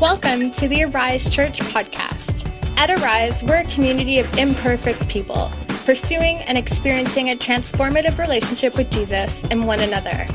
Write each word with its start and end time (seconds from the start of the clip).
Welcome 0.00 0.50
to 0.50 0.68
the 0.68 0.84
Arise 0.84 1.34
Church 1.34 1.58
podcast. 1.60 2.46
At 2.76 2.90
Arise, 2.90 3.42
we're 3.42 3.60
a 3.60 3.64
community 3.64 4.18
of 4.18 4.30
imperfect 4.36 5.08
people 5.08 5.50
pursuing 5.86 6.36
and 6.40 6.58
experiencing 6.58 7.30
a 7.30 7.34
transformative 7.34 8.18
relationship 8.18 8.76
with 8.76 8.90
Jesus 8.90 9.46
and 9.46 9.66
one 9.66 9.80
another. 9.80 10.26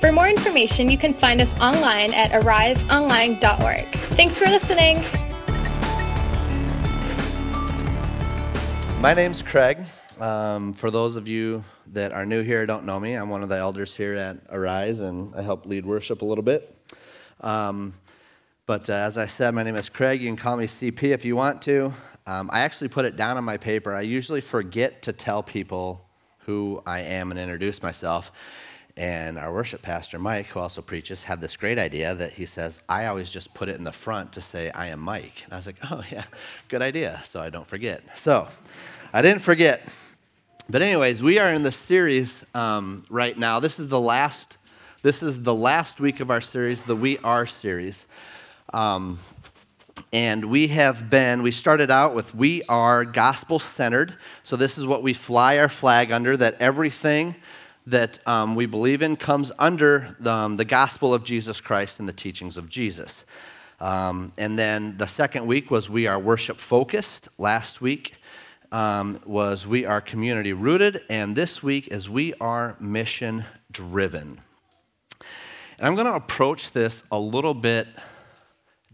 For 0.00 0.12
more 0.12 0.28
information, 0.28 0.88
you 0.88 0.96
can 0.96 1.12
find 1.12 1.40
us 1.40 1.52
online 1.58 2.14
at 2.14 2.30
ariseonline.org. 2.30 3.86
Thanks 4.14 4.38
for 4.38 4.44
listening. 4.44 4.98
My 9.00 9.14
name's 9.14 9.42
Craig. 9.42 9.78
Um, 10.20 10.72
for 10.72 10.92
those 10.92 11.16
of 11.16 11.26
you 11.26 11.64
that 11.88 12.12
are 12.12 12.24
new 12.24 12.42
here, 12.42 12.64
don't 12.66 12.84
know 12.84 13.00
me, 13.00 13.14
I'm 13.14 13.30
one 13.30 13.42
of 13.42 13.48
the 13.48 13.56
elders 13.56 13.92
here 13.92 14.14
at 14.14 14.36
Arise, 14.48 15.00
and 15.00 15.34
I 15.34 15.42
help 15.42 15.66
lead 15.66 15.84
worship 15.84 16.22
a 16.22 16.24
little 16.24 16.44
bit. 16.44 16.72
Um, 17.40 17.94
but 18.68 18.90
uh, 18.90 18.92
as 18.92 19.16
I 19.16 19.24
said, 19.24 19.54
my 19.54 19.62
name 19.62 19.76
is 19.76 19.88
Craig. 19.88 20.20
You 20.20 20.28
can 20.28 20.36
call 20.36 20.58
me 20.58 20.66
CP 20.66 21.04
if 21.04 21.24
you 21.24 21.34
want 21.34 21.62
to. 21.62 21.90
Um, 22.26 22.50
I 22.52 22.60
actually 22.60 22.88
put 22.88 23.06
it 23.06 23.16
down 23.16 23.38
on 23.38 23.44
my 23.44 23.56
paper. 23.56 23.94
I 23.94 24.02
usually 24.02 24.42
forget 24.42 25.00
to 25.04 25.12
tell 25.14 25.42
people 25.42 26.04
who 26.40 26.82
I 26.84 27.00
am 27.00 27.30
and 27.30 27.40
introduce 27.40 27.82
myself. 27.82 28.30
And 28.94 29.38
our 29.38 29.54
worship 29.54 29.80
pastor, 29.80 30.18
Mike, 30.18 30.48
who 30.48 30.60
also 30.60 30.82
preaches, 30.82 31.22
had 31.22 31.40
this 31.40 31.56
great 31.56 31.78
idea 31.78 32.14
that 32.16 32.32
he 32.32 32.44
says, 32.44 32.82
I 32.90 33.06
always 33.06 33.32
just 33.32 33.54
put 33.54 33.70
it 33.70 33.76
in 33.76 33.84
the 33.84 33.92
front 33.92 34.34
to 34.34 34.42
say, 34.42 34.70
I 34.72 34.88
am 34.88 35.00
Mike. 35.00 35.44
And 35.44 35.54
I 35.54 35.56
was 35.56 35.64
like, 35.64 35.78
oh, 35.90 36.02
yeah, 36.12 36.24
good 36.68 36.82
idea, 36.82 37.22
so 37.24 37.40
I 37.40 37.48
don't 37.48 37.66
forget. 37.66 38.02
So 38.18 38.48
I 39.14 39.22
didn't 39.22 39.40
forget. 39.40 39.80
But, 40.68 40.82
anyways, 40.82 41.22
we 41.22 41.38
are 41.38 41.54
in 41.54 41.62
the 41.62 41.72
series 41.72 42.44
um, 42.52 43.02
right 43.08 43.38
now. 43.38 43.60
This 43.60 43.78
is 43.78 43.88
the 43.88 44.00
last. 44.00 44.58
This 45.00 45.22
is 45.22 45.44
the 45.44 45.54
last 45.54 46.00
week 46.00 46.20
of 46.20 46.30
our 46.30 46.42
series, 46.42 46.84
the 46.84 46.96
We 46.96 47.16
Are 47.18 47.46
series. 47.46 48.04
Um, 48.72 49.18
and 50.12 50.46
we 50.46 50.68
have 50.68 51.10
been, 51.10 51.42
we 51.42 51.50
started 51.50 51.90
out 51.90 52.14
with 52.14 52.34
we 52.34 52.62
are 52.64 53.04
gospel 53.04 53.58
centered. 53.58 54.16
So, 54.42 54.56
this 54.56 54.78
is 54.78 54.86
what 54.86 55.02
we 55.02 55.12
fly 55.12 55.58
our 55.58 55.68
flag 55.68 56.10
under 56.12 56.36
that 56.36 56.54
everything 56.60 57.36
that 57.86 58.18
um, 58.26 58.54
we 58.54 58.66
believe 58.66 59.02
in 59.02 59.16
comes 59.16 59.50
under 59.58 60.14
the, 60.20 60.32
um, 60.32 60.56
the, 60.56 60.64
gospel 60.64 61.14
of 61.14 61.24
Jesus 61.24 61.60
Christ 61.60 61.98
and 61.98 62.08
the 62.08 62.12
teachings 62.12 62.56
of 62.56 62.68
Jesus. 62.68 63.24
Um, 63.80 64.32
and 64.36 64.58
then 64.58 64.96
the 64.98 65.06
second 65.06 65.46
week 65.46 65.70
was 65.70 65.88
we 65.88 66.06
are 66.06 66.18
worship 66.18 66.58
focused. 66.58 67.28
Last 67.38 67.80
week 67.80 68.14
um, 68.72 69.20
was 69.24 69.66
we 69.66 69.86
are 69.86 70.00
community 70.00 70.52
rooted. 70.52 71.02
And 71.08 71.34
this 71.34 71.62
week 71.62 71.88
is 71.88 72.10
we 72.10 72.34
are 72.34 72.76
mission 72.78 73.44
driven. 73.70 74.40
And 75.78 75.86
I'm 75.86 75.94
going 75.94 76.06
to 76.06 76.14
approach 76.14 76.72
this 76.72 77.02
a 77.10 77.18
little 77.18 77.54
bit 77.54 77.86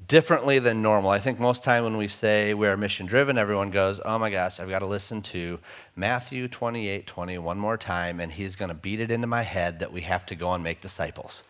differently 0.06 0.58
than 0.58 0.82
normal. 0.82 1.10
I 1.10 1.18
think 1.18 1.38
most 1.38 1.62
time 1.62 1.84
when 1.84 1.96
we 1.96 2.08
say 2.08 2.52
we're 2.54 2.76
mission 2.76 3.06
driven, 3.06 3.38
everyone 3.38 3.70
goes, 3.70 4.00
"Oh 4.04 4.18
my 4.18 4.30
gosh, 4.30 4.60
I've 4.60 4.68
got 4.68 4.80
to 4.80 4.86
listen 4.86 5.22
to 5.22 5.58
Matthew 5.96 6.48
28, 6.48 7.06
20 7.06 7.38
one 7.38 7.58
more 7.58 7.76
time, 7.76 8.20
and 8.20 8.32
he's 8.32 8.56
going 8.56 8.70
to 8.70 8.74
beat 8.74 9.00
it 9.00 9.10
into 9.10 9.26
my 9.26 9.42
head 9.42 9.78
that 9.78 9.92
we 9.92 10.02
have 10.02 10.26
to 10.26 10.34
go 10.34 10.52
and 10.52 10.62
make 10.62 10.80
disciples 10.80 11.42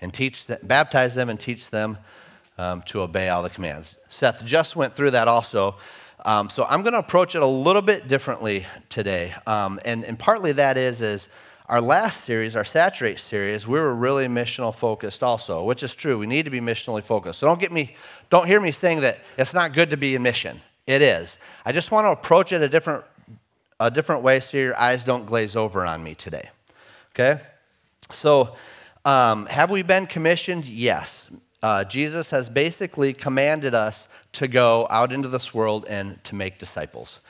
and 0.00 0.12
teach, 0.12 0.46
them, 0.46 0.58
baptize 0.64 1.14
them, 1.14 1.28
and 1.28 1.40
teach 1.40 1.70
them 1.70 1.98
um, 2.58 2.82
to 2.82 3.00
obey 3.00 3.28
all 3.28 3.42
the 3.42 3.50
commands." 3.50 3.96
Seth 4.08 4.44
just 4.44 4.76
went 4.76 4.94
through 4.94 5.12
that 5.12 5.28
also. 5.28 5.76
Um, 6.26 6.48
so 6.48 6.64
I'm 6.64 6.82
going 6.82 6.94
to 6.94 7.00
approach 7.00 7.34
it 7.34 7.42
a 7.42 7.46
little 7.46 7.82
bit 7.82 8.08
differently 8.08 8.66
today, 8.88 9.34
um, 9.46 9.78
and, 9.84 10.04
and 10.04 10.18
partly 10.18 10.52
that 10.52 10.76
is 10.76 11.02
is 11.02 11.28
our 11.66 11.80
last 11.80 12.24
series, 12.24 12.56
our 12.56 12.64
Saturate 12.64 13.18
series, 13.18 13.66
we 13.66 13.80
were 13.80 13.94
really 13.94 14.26
missional 14.26 14.74
focused 14.74 15.22
also, 15.22 15.64
which 15.64 15.82
is 15.82 15.94
true. 15.94 16.18
We 16.18 16.26
need 16.26 16.44
to 16.44 16.50
be 16.50 16.60
missionally 16.60 17.02
focused. 17.02 17.40
So 17.40 17.46
don't 17.46 17.58
get 17.58 17.72
me, 17.72 17.96
don't 18.28 18.46
hear 18.46 18.60
me 18.60 18.70
saying 18.70 19.00
that 19.00 19.18
it's 19.38 19.54
not 19.54 19.72
good 19.72 19.90
to 19.90 19.96
be 19.96 20.14
in 20.14 20.22
mission. 20.22 20.60
It 20.86 21.00
is. 21.00 21.38
I 21.64 21.72
just 21.72 21.90
want 21.90 22.04
to 22.04 22.10
approach 22.10 22.52
it 22.52 22.60
a 22.60 22.68
different, 22.68 23.04
a 23.80 23.90
different 23.90 24.22
way 24.22 24.40
so 24.40 24.58
your 24.58 24.78
eyes 24.78 25.04
don't 25.04 25.24
glaze 25.24 25.56
over 25.56 25.86
on 25.86 26.04
me 26.04 26.14
today. 26.14 26.50
Okay? 27.14 27.40
So, 28.10 28.56
um, 29.06 29.46
have 29.46 29.70
we 29.70 29.82
been 29.82 30.06
commissioned? 30.06 30.66
Yes. 30.66 31.26
Uh, 31.62 31.84
Jesus 31.84 32.28
has 32.28 32.50
basically 32.50 33.14
commanded 33.14 33.74
us 33.74 34.06
to 34.32 34.48
go 34.48 34.86
out 34.90 35.12
into 35.12 35.28
this 35.28 35.54
world 35.54 35.86
and 35.88 36.22
to 36.24 36.34
make 36.34 36.58
disciples. 36.58 37.20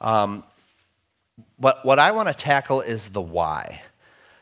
Um, 0.00 0.42
what, 1.58 1.84
what 1.84 1.98
I 1.98 2.10
want 2.10 2.28
to 2.28 2.34
tackle 2.34 2.80
is 2.80 3.10
the 3.10 3.22
why. 3.22 3.82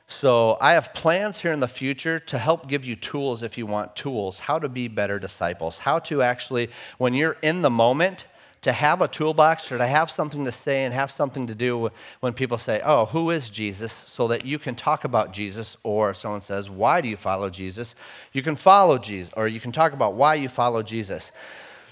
So 0.07 0.59
I 0.61 0.73
have 0.73 0.93
plans 0.93 1.39
here 1.39 1.53
in 1.53 1.61
the 1.61 1.69
future 1.69 2.19
to 2.21 2.39
help 2.39 2.69
give 2.69 2.85
you 2.85 2.95
tools 2.95 3.43
if 3.43 3.57
you 3.57 3.67
want 3.67 3.97
tools, 3.97 4.39
how 4.39 4.59
to 4.59 4.69
be 4.69 4.89
better 4.89 5.19
disciples, 5.19 5.79
how 5.79 5.99
to 6.01 6.23
actually, 6.23 6.71
when 6.99 7.15
you're 7.15 7.37
in 7.43 7.63
the 7.63 7.71
moment, 7.71 8.27
to 8.65 8.73
have 8.73 9.03
a 9.03 9.09
toolbox 9.09 9.71
or 9.71 9.77
to 9.77 9.87
have 9.87 10.11
something 10.11 10.47
to 10.47 10.53
say 10.53 10.85
and 10.85 10.95
have 10.95 11.11
something 11.11 11.47
to 11.47 11.55
do 11.55 11.91
when 12.21 12.33
people 12.33 12.57
say, 12.57 12.81
Oh, 12.83 13.05
who 13.07 13.31
is 13.31 13.51
Jesus? 13.51 13.93
so 13.93 14.27
that 14.29 14.47
you 14.47 14.59
can 14.59 14.75
talk 14.75 15.05
about 15.05 15.35
Jesus, 15.35 15.77
or 15.83 16.15
someone 16.15 16.41
says, 16.41 16.71
Why 16.71 17.03
do 17.03 17.09
you 17.09 17.17
follow 17.17 17.51
Jesus? 17.51 17.95
You 18.33 18.43
can 18.43 18.57
follow 18.57 18.97
Jesus, 18.97 19.33
or 19.37 19.49
you 19.49 19.61
can 19.61 19.71
talk 19.71 19.93
about 19.93 20.15
why 20.15 20.37
you 20.37 20.49
follow 20.49 20.83
Jesus. 20.83 21.31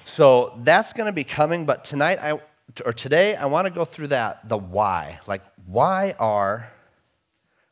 So 0.06 0.58
that's 0.62 0.94
going 0.94 1.06
to 1.06 1.12
be 1.12 1.24
coming, 1.24 1.66
but 1.66 1.84
tonight 1.84 2.18
I, 2.22 2.40
or 2.84 2.92
today, 2.92 3.36
I 3.36 3.46
want 3.46 3.66
to 3.66 3.72
go 3.72 3.84
through 3.84 4.08
that 4.08 4.48
the 4.48 4.56
why. 4.56 5.20
Like, 5.26 5.42
why 5.66 6.14
are 6.18 6.72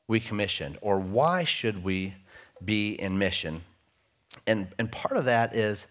we 0.09 0.21
commissioned? 0.21 0.78
Or 0.81 0.99
why 0.99 1.44
should 1.44 1.83
we 1.83 2.15
be 2.65 2.93
in 2.93 3.19
mission? 3.19 3.62
And, 4.47 4.69
and 4.78 4.91
part 4.91 5.16
of 5.16 5.25
that 5.27 5.55
is 5.55 5.87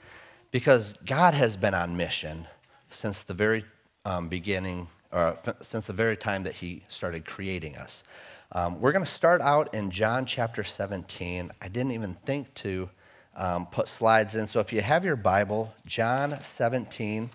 because 0.52 0.94
God 1.06 1.34
has 1.34 1.58
been 1.58 1.74
on 1.74 1.96
mission 1.96 2.48
since 2.90 3.24
the 3.24 3.34
very 3.34 3.66
um, 4.06 4.28
beginning, 4.28 4.88
or 5.12 5.38
since 5.62 5.88
the 5.88 5.94
very 5.94 6.18
time 6.18 6.44
that 6.44 6.54
He 6.54 6.84
started 6.88 7.26
creating 7.26 7.78
us. 7.78 8.04
Um, 8.52 8.82
we're 8.82 8.92
going 8.92 9.06
to 9.06 9.12
start 9.12 9.42
out 9.42 9.74
in 9.74 9.92
John 9.92 10.26
chapter 10.26 10.64
17. 10.64 11.52
I 11.62 11.68
didn't 11.68 11.92
even 11.92 12.16
think 12.26 12.54
to 12.56 12.90
um, 13.36 13.68
put 13.68 13.88
slides 13.88 14.36
in. 14.36 14.48
So 14.48 14.60
if 14.60 14.74
you 14.74 14.82
have 14.82 15.06
your 15.06 15.16
Bible, 15.16 15.74
John 15.86 16.42
17. 16.42 17.30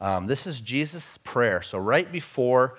Um, 0.00 0.26
this 0.26 0.46
is 0.46 0.60
Jesus' 0.60 1.18
prayer. 1.24 1.62
So, 1.62 1.78
right 1.78 2.10
before 2.10 2.76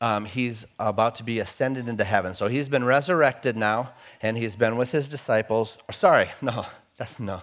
um, 0.00 0.24
he's 0.24 0.66
about 0.78 1.16
to 1.16 1.22
be 1.22 1.38
ascended 1.38 1.88
into 1.88 2.04
heaven. 2.04 2.34
So, 2.34 2.48
he's 2.48 2.68
been 2.68 2.84
resurrected 2.84 3.56
now, 3.56 3.92
and 4.22 4.36
he's 4.36 4.56
been 4.56 4.76
with 4.76 4.92
his 4.92 5.08
disciples. 5.08 5.76
Sorry, 5.90 6.30
no, 6.42 6.66
that's 6.96 7.20
no. 7.20 7.42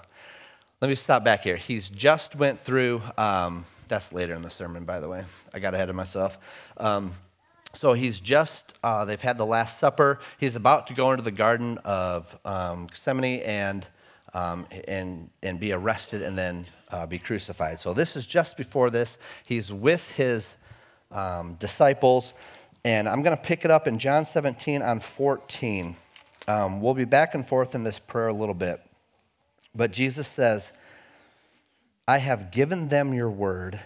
Let 0.82 0.88
me 0.90 0.96
stop 0.96 1.24
back 1.24 1.42
here. 1.42 1.58
He's 1.58 1.92
just 1.92 2.36
went 2.36 2.60
through, 2.60 3.04
um, 3.16 3.66
that's 3.88 4.12
later 4.12 4.34
in 4.34 4.42
the 4.42 4.50
sermon, 4.50 4.84
by 4.84 5.00
the 5.00 5.08
way. 5.08 5.24
I 5.54 5.60
got 5.60 5.76
ahead 5.76 5.90
of 5.90 5.96
myself. 5.96 6.40
Um, 6.78 7.12
so 7.74 7.94
he's 7.94 8.20
just, 8.20 8.74
uh, 8.84 9.06
they've 9.06 9.22
had 9.22 9.38
the 9.38 9.46
Last 9.46 9.80
Supper. 9.80 10.20
He's 10.40 10.56
about 10.56 10.88
to 10.88 10.96
go 10.96 11.12
into 11.12 11.24
the 11.24 11.32
Garden 11.32 11.78
of 11.86 12.36
um, 12.44 12.88
Gethsemane 12.88 13.42
and, 13.42 13.86
um, 14.34 14.66
and, 14.88 15.30
and 15.44 15.60
be 15.60 15.72
arrested 15.72 16.24
and 16.24 16.36
then 16.36 16.66
uh, 16.92 17.06
be 17.06 17.18
crucified. 17.18 17.80
So 17.80 17.94
this 17.94 18.16
is 18.16 18.28
just 18.28 18.58
before 18.58 18.90
this. 18.90 19.18
He's 19.46 19.72
with 19.72 20.10
his 20.12 20.56
um, 21.12 21.56
disciples, 21.56 22.34
and 22.84 23.08
I'm 23.08 23.22
going 23.22 23.36
to 23.36 23.42
pick 23.42 23.66
it 23.66 23.72
up 23.72 23.88
in 23.88 24.00
John 24.00 24.26
17 24.26 24.82
on 24.82 25.00
14. 25.00 25.96
Um, 26.48 26.82
we'll 26.82 26.94
be 26.94 27.06
back 27.06 27.36
and 27.36 27.48
forth 27.48 27.76
in 27.76 27.84
this 27.84 28.00
prayer 28.00 28.28
a 28.28 28.34
little 28.34 28.56
bit. 28.56 28.82
But 29.74 29.92
Jesus 29.92 30.28
says, 30.28 30.72
I 32.08 32.18
have 32.18 32.52
given 32.52 32.90
them 32.90 33.14
your 33.14 33.30
word, 33.30 33.80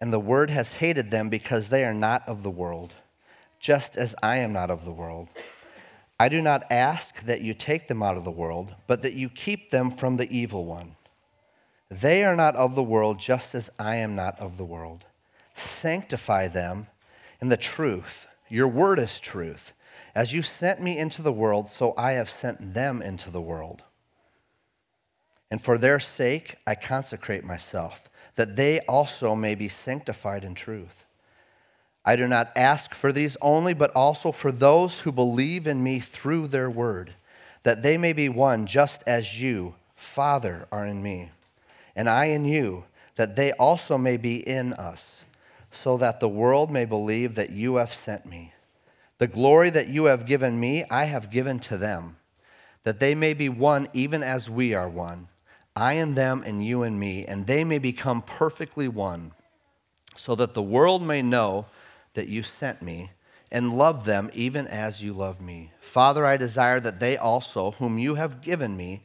and 0.00 0.12
the 0.12 0.20
word 0.20 0.50
has 0.50 0.68
hated 0.74 1.10
them 1.10 1.28
because 1.28 1.68
they 1.68 1.84
are 1.84 1.94
not 1.94 2.26
of 2.28 2.42
the 2.42 2.50
world, 2.50 2.94
just 3.60 3.96
as 3.96 4.14
I 4.22 4.36
am 4.38 4.52
not 4.52 4.70
of 4.70 4.84
the 4.84 4.92
world. 4.92 5.28
I 6.18 6.30
do 6.30 6.40
not 6.40 6.64
ask 6.70 7.22
that 7.24 7.42
you 7.42 7.52
take 7.52 7.88
them 7.88 8.02
out 8.02 8.16
of 8.16 8.24
the 8.24 8.30
world, 8.30 8.74
but 8.86 9.02
that 9.02 9.12
you 9.12 9.28
keep 9.28 9.70
them 9.70 9.90
from 9.90 10.16
the 10.16 10.30
evil 10.30 10.64
one. 10.64 10.96
They 11.90 12.24
are 12.24 12.34
not 12.34 12.56
of 12.56 12.74
the 12.74 12.82
world, 12.82 13.18
just 13.18 13.54
as 13.54 13.70
I 13.78 13.96
am 13.96 14.16
not 14.16 14.38
of 14.40 14.56
the 14.56 14.64
world. 14.64 15.04
Sanctify 15.54 16.48
them 16.48 16.88
in 17.40 17.48
the 17.48 17.56
truth. 17.56 18.26
Your 18.48 18.68
word 18.68 18.98
is 18.98 19.20
truth. 19.20 19.72
As 20.14 20.32
you 20.32 20.42
sent 20.42 20.80
me 20.80 20.98
into 20.98 21.22
the 21.22 21.32
world, 21.32 21.68
so 21.68 21.94
I 21.96 22.12
have 22.12 22.28
sent 22.28 22.74
them 22.74 23.02
into 23.02 23.30
the 23.30 23.40
world. 23.40 23.82
And 25.50 25.62
for 25.62 25.78
their 25.78 26.00
sake, 26.00 26.56
I 26.66 26.74
consecrate 26.74 27.44
myself, 27.44 28.10
that 28.34 28.56
they 28.56 28.80
also 28.80 29.34
may 29.34 29.54
be 29.54 29.68
sanctified 29.68 30.42
in 30.42 30.54
truth. 30.54 31.04
I 32.04 32.16
do 32.16 32.26
not 32.26 32.50
ask 32.56 32.94
for 32.94 33.12
these 33.12 33.36
only, 33.40 33.74
but 33.74 33.94
also 33.94 34.32
for 34.32 34.50
those 34.50 35.00
who 35.00 35.12
believe 35.12 35.66
in 35.66 35.82
me 35.82 36.00
through 36.00 36.48
their 36.48 36.70
word, 36.70 37.14
that 37.62 37.82
they 37.82 37.96
may 37.96 38.12
be 38.12 38.28
one 38.28 38.66
just 38.66 39.02
as 39.06 39.40
you, 39.40 39.74
Father, 39.94 40.66
are 40.72 40.86
in 40.86 41.02
me 41.02 41.30
and 41.96 42.08
I 42.08 42.26
in 42.26 42.44
you, 42.44 42.84
that 43.16 43.34
they 43.34 43.50
also 43.52 43.96
may 43.96 44.18
be 44.18 44.46
in 44.46 44.74
us, 44.74 45.22
so 45.70 45.96
that 45.96 46.20
the 46.20 46.28
world 46.28 46.70
may 46.70 46.84
believe 46.84 47.34
that 47.34 47.50
you 47.50 47.76
have 47.76 47.92
sent 47.92 48.26
me. 48.26 48.52
The 49.18 49.26
glory 49.26 49.70
that 49.70 49.88
you 49.88 50.04
have 50.04 50.26
given 50.26 50.60
me, 50.60 50.84
I 50.90 51.04
have 51.04 51.30
given 51.30 51.58
to 51.60 51.78
them, 51.78 52.18
that 52.84 53.00
they 53.00 53.14
may 53.14 53.32
be 53.32 53.48
one 53.48 53.88
even 53.94 54.22
as 54.22 54.50
we 54.50 54.74
are 54.74 54.88
one. 54.88 55.28
I 55.74 55.94
and 55.94 56.14
them 56.14 56.42
and 56.46 56.64
you 56.64 56.82
and 56.82 57.00
me, 57.00 57.24
and 57.24 57.46
they 57.46 57.64
may 57.64 57.78
become 57.78 58.22
perfectly 58.22 58.88
one, 58.88 59.32
so 60.14 60.34
that 60.34 60.54
the 60.54 60.62
world 60.62 61.02
may 61.02 61.22
know 61.22 61.66
that 62.14 62.28
you 62.28 62.42
sent 62.42 62.82
me 62.82 63.10
and 63.50 63.72
love 63.72 64.04
them 64.04 64.30
even 64.34 64.66
as 64.66 65.02
you 65.02 65.12
love 65.12 65.40
me. 65.40 65.72
Father, 65.80 66.26
I 66.26 66.36
desire 66.36 66.80
that 66.80 67.00
they 67.00 67.16
also, 67.16 67.72
whom 67.72 67.98
you 67.98 68.16
have 68.16 68.40
given 68.40 68.76
me, 68.76 69.04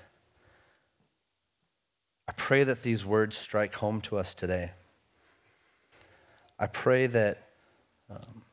I 2.31 2.33
pray 2.37 2.63
that 2.63 2.81
these 2.81 3.05
words 3.05 3.37
strike 3.37 3.75
home 3.75 3.99
to 4.03 4.15
us 4.17 4.33
today. 4.33 4.71
I 6.57 6.65
pray 6.65 7.05
that 7.07 7.49
um, 8.09 8.43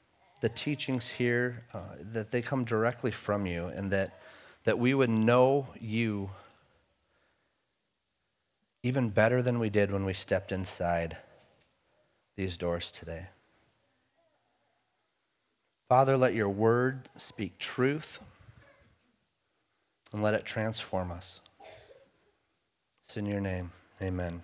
the 0.40 0.48
teachings 0.48 1.06
here, 1.06 1.62
uh, 1.72 1.94
that 2.00 2.32
they 2.32 2.42
come 2.42 2.64
directly 2.64 3.12
from 3.12 3.46
you 3.46 3.66
and 3.66 3.92
that, 3.92 4.18
that 4.64 4.80
we 4.80 4.94
would 4.94 5.10
know 5.10 5.68
you 5.78 6.28
even 8.82 9.10
better 9.10 9.42
than 9.42 9.60
we 9.60 9.70
did 9.70 9.92
when 9.92 10.04
we 10.04 10.12
stepped 10.12 10.50
inside 10.50 11.16
these 12.34 12.56
doors 12.56 12.90
today. 12.90 13.28
Father, 15.88 16.16
let 16.16 16.34
your 16.34 16.48
word 16.48 17.08
speak 17.14 17.58
truth 17.58 18.18
and 20.12 20.20
let 20.20 20.34
it 20.34 20.44
transform 20.44 21.12
us. 21.12 21.40
It's 23.08 23.16
in 23.16 23.24
your 23.24 23.40
name. 23.40 23.70
Amen. 24.02 24.42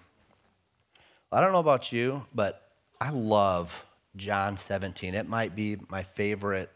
I 1.31 1.43
don't 1.43 1.53
know 1.53 1.59
about 1.59 1.93
you, 1.93 2.25
but 2.35 2.71
I 2.99 3.11
love 3.11 3.85
John 4.17 4.57
17. 4.57 5.15
It 5.15 5.29
might 5.29 5.55
be 5.55 5.77
my 5.91 6.03
favorite 6.03 6.71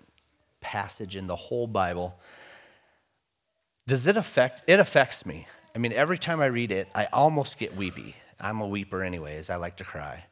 passage 0.61 1.17
in 1.17 1.27
the 1.27 1.35
whole 1.35 1.67
Bible. 1.67 2.15
Does 3.87 4.07
it 4.07 4.19
affect 4.19 4.69
it 4.69 4.79
affects 4.81 5.25
me. 5.25 5.47
I 5.75 5.79
mean, 5.79 5.95
every 5.95 6.19
time 6.19 6.43
I 6.43 6.47
read 6.47 6.73
it, 6.73 6.89
I 6.95 7.07
almost 7.07 7.57
get 7.57 7.75
weepy. 7.75 8.15
I'm 8.39 8.61
a 8.61 8.69
weeper 8.69 9.03
anyways. 9.03 9.49
I 9.49 9.57
like 9.57 9.79
to 9.79 9.85
cry. 9.85 10.27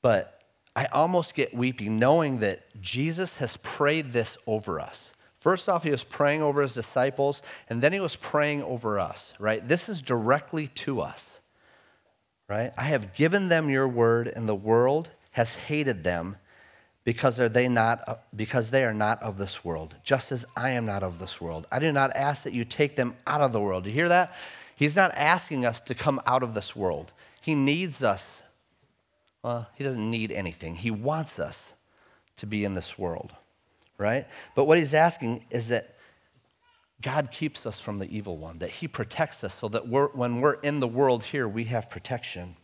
But 0.00 0.42
I 0.76 0.84
almost 0.92 1.34
get 1.34 1.52
weepy 1.52 1.88
knowing 1.88 2.38
that 2.38 2.80
Jesus 2.80 3.34
has 3.34 3.56
prayed 3.64 4.12
this 4.12 4.38
over 4.46 4.78
us. 4.78 5.10
First 5.44 5.68
off, 5.68 5.82
he 5.82 5.90
was 5.90 6.04
praying 6.04 6.40
over 6.40 6.62
his 6.62 6.72
disciples, 6.72 7.42
and 7.68 7.82
then 7.82 7.92
he 7.92 8.00
was 8.00 8.16
praying 8.16 8.62
over 8.62 8.98
us, 8.98 9.34
right? 9.38 9.68
This 9.68 9.90
is 9.90 10.00
directly 10.00 10.68
to 10.68 11.02
us, 11.02 11.40
right? 12.48 12.72
I 12.78 12.84
have 12.84 13.12
given 13.12 13.50
them 13.50 13.68
your 13.68 13.86
word, 13.86 14.26
and 14.26 14.48
the 14.48 14.54
world 14.54 15.10
has 15.32 15.52
hated 15.52 16.02
them 16.02 16.38
because 17.04 17.38
are 17.38 17.50
they 17.50 17.68
not 17.68 18.08
uh, 18.08 18.14
because 18.34 18.70
they 18.70 18.84
are 18.84 18.94
not 18.94 19.22
of 19.22 19.36
this 19.36 19.62
world 19.62 19.94
just 20.02 20.32
as 20.32 20.46
i 20.56 20.70
am 20.70 20.86
not 20.86 21.02
of 21.02 21.18
this 21.18 21.42
world. 21.42 21.66
I 21.70 21.78
do 21.78 21.92
not 21.92 22.16
ask 22.16 22.44
that 22.44 22.54
you 22.54 22.64
take 22.64 22.96
them 22.96 23.14
out 23.26 23.42
of 23.42 23.52
the 23.52 23.60
world. 23.60 23.84
You 23.84 23.92
hear 23.92 24.08
that? 24.08 24.34
He's 24.74 24.96
not 24.96 25.12
asking 25.14 25.66
us 25.66 25.78
to 25.82 25.94
come 25.94 26.22
out 26.26 26.42
of 26.42 26.54
this 26.54 26.74
world. 26.74 27.12
He 27.42 27.54
needs 27.54 28.02
us 28.02 28.40
well 29.42 29.68
he 29.74 29.84
doesn't 29.84 30.10
need 30.10 30.32
anything. 30.32 30.76
He 30.76 30.90
wants 30.90 31.38
us 31.38 31.68
to 32.38 32.46
be 32.46 32.64
in 32.64 32.72
this 32.72 32.98
world 32.98 33.34
right? 33.98 34.26
But 34.54 34.64
what 34.64 34.78
he's 34.78 34.94
asking 34.94 35.44
is 35.50 35.68
that 35.68 35.96
God 37.00 37.30
keeps 37.30 37.66
us 37.66 37.80
from 37.80 37.98
the 37.98 38.16
evil 38.16 38.36
one, 38.36 38.58
that 38.58 38.70
he 38.70 38.88
protects 38.88 39.44
us 39.44 39.54
so 39.54 39.68
that 39.68 39.88
we're, 39.88 40.08
when 40.08 40.40
we're 40.40 40.54
in 40.54 40.80
the 40.80 40.88
world 40.88 41.24
here, 41.24 41.46
we 41.46 41.64
have 41.64 41.90
protection. 41.90 42.56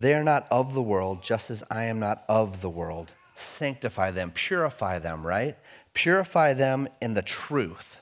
They 0.00 0.14
are 0.14 0.24
not 0.24 0.48
of 0.50 0.74
the 0.74 0.82
world, 0.82 1.22
just 1.22 1.50
as 1.50 1.62
I 1.70 1.84
am 1.84 2.00
not 2.00 2.24
of 2.28 2.60
the 2.60 2.70
world. 2.70 3.12
Sanctify 3.34 4.10
them, 4.10 4.32
purify 4.34 4.98
them, 4.98 5.26
right? 5.26 5.56
Purify 5.92 6.54
them 6.54 6.88
in 7.00 7.14
the 7.14 7.22
truth. 7.22 7.98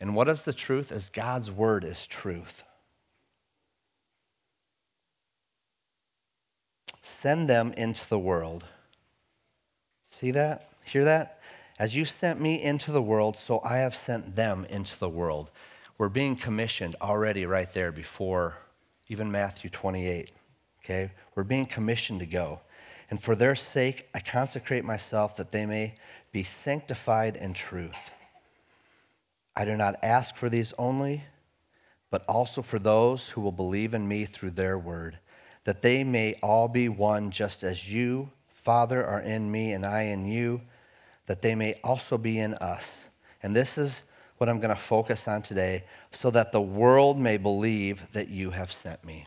And 0.00 0.14
what 0.14 0.28
is 0.28 0.44
the 0.44 0.52
truth? 0.52 0.90
As 0.90 1.08
God's 1.08 1.50
word 1.50 1.84
is 1.84 2.06
truth. 2.06 2.64
Send 7.02 7.48
them 7.48 7.72
into 7.76 8.08
the 8.08 8.18
world 8.18 8.64
See 10.22 10.30
that? 10.30 10.68
Hear 10.84 11.04
that? 11.04 11.40
As 11.80 11.96
you 11.96 12.04
sent 12.04 12.40
me 12.40 12.62
into 12.62 12.92
the 12.92 13.02
world, 13.02 13.36
so 13.36 13.60
I 13.64 13.78
have 13.78 13.92
sent 13.92 14.36
them 14.36 14.64
into 14.70 14.96
the 14.96 15.08
world. 15.08 15.50
We're 15.98 16.10
being 16.10 16.36
commissioned 16.36 16.94
already 17.02 17.44
right 17.44 17.66
there 17.74 17.90
before 17.90 18.58
even 19.08 19.32
Matthew 19.32 19.68
28. 19.68 20.30
Okay? 20.84 21.10
We're 21.34 21.42
being 21.42 21.66
commissioned 21.66 22.20
to 22.20 22.26
go. 22.26 22.60
And 23.10 23.20
for 23.20 23.34
their 23.34 23.56
sake, 23.56 24.06
I 24.14 24.20
consecrate 24.20 24.84
myself 24.84 25.34
that 25.38 25.50
they 25.50 25.66
may 25.66 25.96
be 26.30 26.44
sanctified 26.44 27.34
in 27.34 27.52
truth. 27.52 28.12
I 29.56 29.64
do 29.64 29.76
not 29.76 29.96
ask 30.04 30.36
for 30.36 30.48
these 30.48 30.72
only, 30.78 31.24
but 32.12 32.24
also 32.28 32.62
for 32.62 32.78
those 32.78 33.30
who 33.30 33.40
will 33.40 33.50
believe 33.50 33.92
in 33.92 34.06
me 34.06 34.26
through 34.26 34.50
their 34.50 34.78
word, 34.78 35.18
that 35.64 35.82
they 35.82 36.04
may 36.04 36.36
all 36.44 36.68
be 36.68 36.88
one 36.88 37.32
just 37.32 37.64
as 37.64 37.92
you 37.92 38.30
Father, 38.62 39.04
are 39.04 39.20
in 39.20 39.50
me 39.50 39.72
and 39.72 39.84
I 39.84 40.02
in 40.02 40.24
you, 40.24 40.62
that 41.26 41.42
they 41.42 41.54
may 41.54 41.74
also 41.82 42.16
be 42.16 42.38
in 42.38 42.54
us. 42.54 43.06
And 43.42 43.54
this 43.54 43.76
is 43.76 44.02
what 44.38 44.48
I'm 44.48 44.58
going 44.58 44.74
to 44.74 44.80
focus 44.80 45.28
on 45.28 45.42
today, 45.42 45.84
so 46.10 46.30
that 46.30 46.52
the 46.52 46.60
world 46.60 47.18
may 47.18 47.36
believe 47.36 48.12
that 48.12 48.28
you 48.28 48.50
have 48.50 48.72
sent 48.72 49.04
me. 49.04 49.26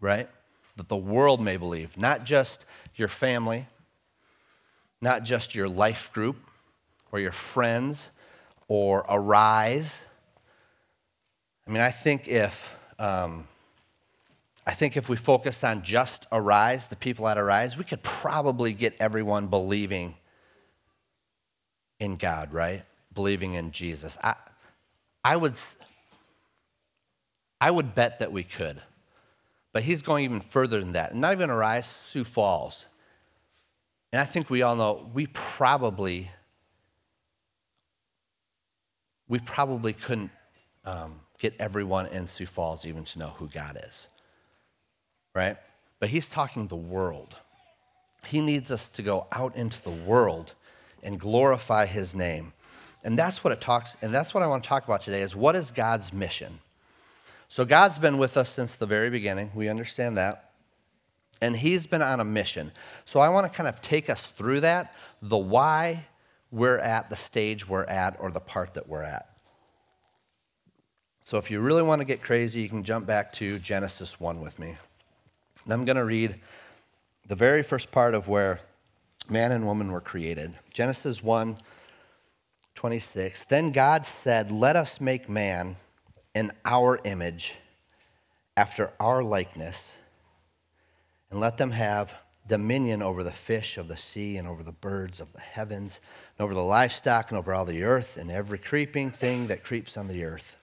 Right? 0.00 0.28
That 0.76 0.88
the 0.88 0.96
world 0.96 1.40
may 1.40 1.56
believe, 1.56 1.96
not 1.96 2.24
just 2.24 2.64
your 2.96 3.08
family, 3.08 3.66
not 5.00 5.22
just 5.22 5.54
your 5.54 5.68
life 5.68 6.10
group 6.12 6.36
or 7.12 7.20
your 7.20 7.32
friends 7.32 8.08
or 8.68 9.04
Arise. 9.08 9.98
I 11.66 11.70
mean, 11.70 11.82
I 11.82 11.90
think 11.90 12.28
if. 12.28 12.78
Um, 12.98 13.48
I 14.66 14.72
think 14.72 14.96
if 14.96 15.08
we 15.08 15.16
focused 15.16 15.62
on 15.62 15.82
just 15.82 16.26
Arise, 16.32 16.86
the 16.86 16.96
people 16.96 17.28
at 17.28 17.36
Arise, 17.36 17.76
we 17.76 17.84
could 17.84 18.02
probably 18.02 18.72
get 18.72 18.94
everyone 18.98 19.48
believing 19.48 20.14
in 22.00 22.14
God, 22.14 22.52
right? 22.52 22.82
Believing 23.12 23.54
in 23.54 23.72
Jesus. 23.72 24.16
I, 24.24 24.34
I, 25.22 25.36
would, 25.36 25.54
I 27.60 27.70
would 27.70 27.94
bet 27.94 28.20
that 28.20 28.32
we 28.32 28.42
could. 28.42 28.80
But 29.74 29.82
he's 29.82 30.00
going 30.00 30.24
even 30.24 30.40
further 30.40 30.80
than 30.80 30.92
that. 30.92 31.12
And 31.12 31.20
not 31.20 31.32
even 31.32 31.50
Arise, 31.50 31.86
Sioux 31.86 32.24
Falls. 32.24 32.86
And 34.12 34.22
I 34.22 34.24
think 34.24 34.48
we 34.48 34.62
all 34.62 34.76
know 34.76 35.10
we 35.12 35.26
probably, 35.26 36.30
we 39.28 39.40
probably 39.40 39.92
couldn't 39.92 40.30
um, 40.86 41.20
get 41.38 41.54
everyone 41.58 42.06
in 42.06 42.28
Sioux 42.28 42.46
Falls 42.46 42.86
even 42.86 43.04
to 43.04 43.18
know 43.18 43.28
who 43.28 43.48
God 43.48 43.78
is 43.86 44.06
right? 45.34 45.56
But 46.00 46.10
he's 46.10 46.26
talking 46.26 46.66
the 46.68 46.76
world. 46.76 47.36
He 48.26 48.40
needs 48.40 48.70
us 48.70 48.88
to 48.90 49.02
go 49.02 49.26
out 49.32 49.56
into 49.56 49.82
the 49.82 49.90
world 49.90 50.54
and 51.02 51.18
glorify 51.18 51.86
his 51.86 52.14
name. 52.14 52.52
And 53.02 53.18
that's 53.18 53.44
what 53.44 53.52
it 53.52 53.60
talks, 53.60 53.96
and 54.00 54.14
that's 54.14 54.32
what 54.32 54.42
I 54.42 54.46
want 54.46 54.62
to 54.62 54.68
talk 54.68 54.84
about 54.84 55.02
today 55.02 55.20
is 55.20 55.36
what 55.36 55.54
is 55.54 55.70
God's 55.70 56.12
mission? 56.12 56.60
So 57.48 57.64
God's 57.64 57.98
been 57.98 58.16
with 58.16 58.36
us 58.36 58.50
since 58.52 58.74
the 58.74 58.86
very 58.86 59.10
beginning. 59.10 59.50
We 59.54 59.68
understand 59.68 60.16
that. 60.16 60.52
And 61.42 61.54
he's 61.54 61.86
been 61.86 62.00
on 62.00 62.20
a 62.20 62.24
mission. 62.24 62.72
So 63.04 63.20
I 63.20 63.28
want 63.28 63.50
to 63.50 63.54
kind 63.54 63.68
of 63.68 63.82
take 63.82 64.08
us 64.08 64.22
through 64.22 64.60
that, 64.60 64.96
the 65.20 65.36
why 65.36 66.06
we're 66.50 66.78
at 66.78 67.10
the 67.10 67.16
stage 67.16 67.68
we're 67.68 67.84
at 67.84 68.16
or 68.18 68.30
the 68.30 68.40
part 68.40 68.74
that 68.74 68.88
we're 68.88 69.02
at. 69.02 69.28
So 71.24 71.36
if 71.38 71.50
you 71.50 71.60
really 71.60 71.82
want 71.82 72.00
to 72.00 72.04
get 72.04 72.22
crazy, 72.22 72.60
you 72.60 72.68
can 72.68 72.84
jump 72.84 73.06
back 73.06 73.32
to 73.34 73.58
Genesis 73.58 74.18
1 74.18 74.40
with 74.40 74.58
me. 74.58 74.76
And 75.64 75.72
I'm 75.72 75.84
going 75.84 75.96
to 75.96 76.04
read 76.04 76.40
the 77.26 77.36
very 77.36 77.62
first 77.62 77.90
part 77.90 78.14
of 78.14 78.28
where 78.28 78.60
man 79.28 79.52
and 79.52 79.66
woman 79.66 79.90
were 79.90 80.00
created. 80.00 80.54
Genesis 80.72 81.22
1 81.22 81.56
26. 82.74 83.44
Then 83.44 83.70
God 83.70 84.04
said, 84.04 84.50
Let 84.50 84.76
us 84.76 85.00
make 85.00 85.28
man 85.28 85.76
in 86.34 86.52
our 86.64 87.00
image, 87.04 87.54
after 88.56 88.92
our 88.98 89.22
likeness, 89.22 89.94
and 91.30 91.40
let 91.40 91.56
them 91.56 91.70
have 91.70 92.14
dominion 92.46 93.00
over 93.00 93.22
the 93.22 93.30
fish 93.30 93.78
of 93.78 93.88
the 93.88 93.96
sea 93.96 94.36
and 94.36 94.46
over 94.46 94.62
the 94.62 94.72
birds 94.72 95.20
of 95.20 95.32
the 95.32 95.40
heavens 95.40 96.00
and 96.36 96.44
over 96.44 96.52
the 96.52 96.60
livestock 96.60 97.30
and 97.30 97.38
over 97.38 97.54
all 97.54 97.64
the 97.64 97.82
earth 97.82 98.16
and 98.16 98.30
every 98.30 98.58
creeping 98.58 99.10
thing 99.10 99.46
that 99.46 99.64
creeps 99.64 99.96
on 99.96 100.08
the 100.08 100.24
earth. 100.24 100.56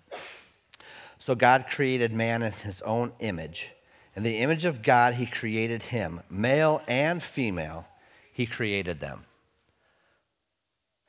So 1.17 1.34
God 1.34 1.65
created 1.70 2.12
man 2.12 2.43
in 2.43 2.51
his 2.51 2.81
own 2.84 3.13
image. 3.20 3.72
In 4.15 4.24
the 4.24 4.39
image 4.39 4.65
of 4.65 4.82
God, 4.82 5.13
he 5.15 5.25
created 5.25 5.84
him. 5.84 6.22
Male 6.30 6.82
and 6.88 7.24
female, 7.24 7.88
he 8.34 8.46
created 8.46 9.00
them. 9.00 9.25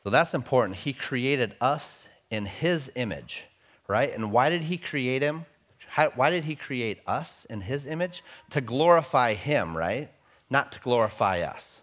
So 0.04 0.10
that's 0.10 0.34
important. 0.34 0.78
He 0.78 0.92
created 0.92 1.54
us 1.60 2.06
in 2.30 2.46
his 2.46 2.90
image, 2.94 3.44
right? 3.88 4.12
And 4.12 4.32
why 4.32 4.50
did 4.50 4.62
he 4.62 4.76
create 4.76 5.22
him? 5.22 5.46
How, 5.86 6.10
why 6.10 6.30
did 6.30 6.44
he 6.44 6.54
create 6.54 7.00
us 7.06 7.46
in 7.50 7.60
his 7.60 7.86
image? 7.86 8.24
To 8.50 8.60
glorify 8.60 9.34
him, 9.34 9.76
right? 9.76 10.10
Not 10.48 10.72
to 10.72 10.80
glorify 10.80 11.40
us. 11.40 11.82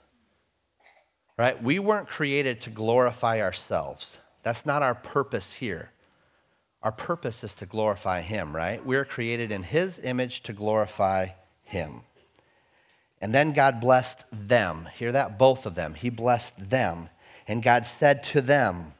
Right? 1.38 1.62
We 1.62 1.80
weren't 1.80 2.08
created 2.08 2.60
to 2.62 2.70
glorify 2.70 3.40
ourselves. 3.42 4.18
That's 4.44 4.66
not 4.66 4.82
our 4.82 4.96
purpose 4.96 5.54
here. 5.54 5.92
Our 6.82 6.92
purpose 6.92 7.44
is 7.44 7.54
to 7.56 7.66
glorify 7.66 8.22
him, 8.22 8.56
right? 8.56 8.86
We're 8.86 9.06
created 9.06 9.52
in 9.52 9.64
his 9.64 10.00
image 10.00 10.42
to 10.44 10.54
glorify 10.54 11.30
him. 11.64 12.02
And 13.22 13.36
then 13.36 13.52
God 13.52 13.82
blessed 13.82 14.24
them. 14.32 14.88
Hear 14.96 15.12
that? 15.12 15.38
Both 15.38 15.66
of 15.66 15.76
them. 15.76 15.94
He 15.94 16.10
blessed 16.10 16.70
them. 16.70 17.10
And 17.48 17.62
God 17.62 17.86
said 17.86 18.24
to 18.26 18.42
them, 18.42 18.94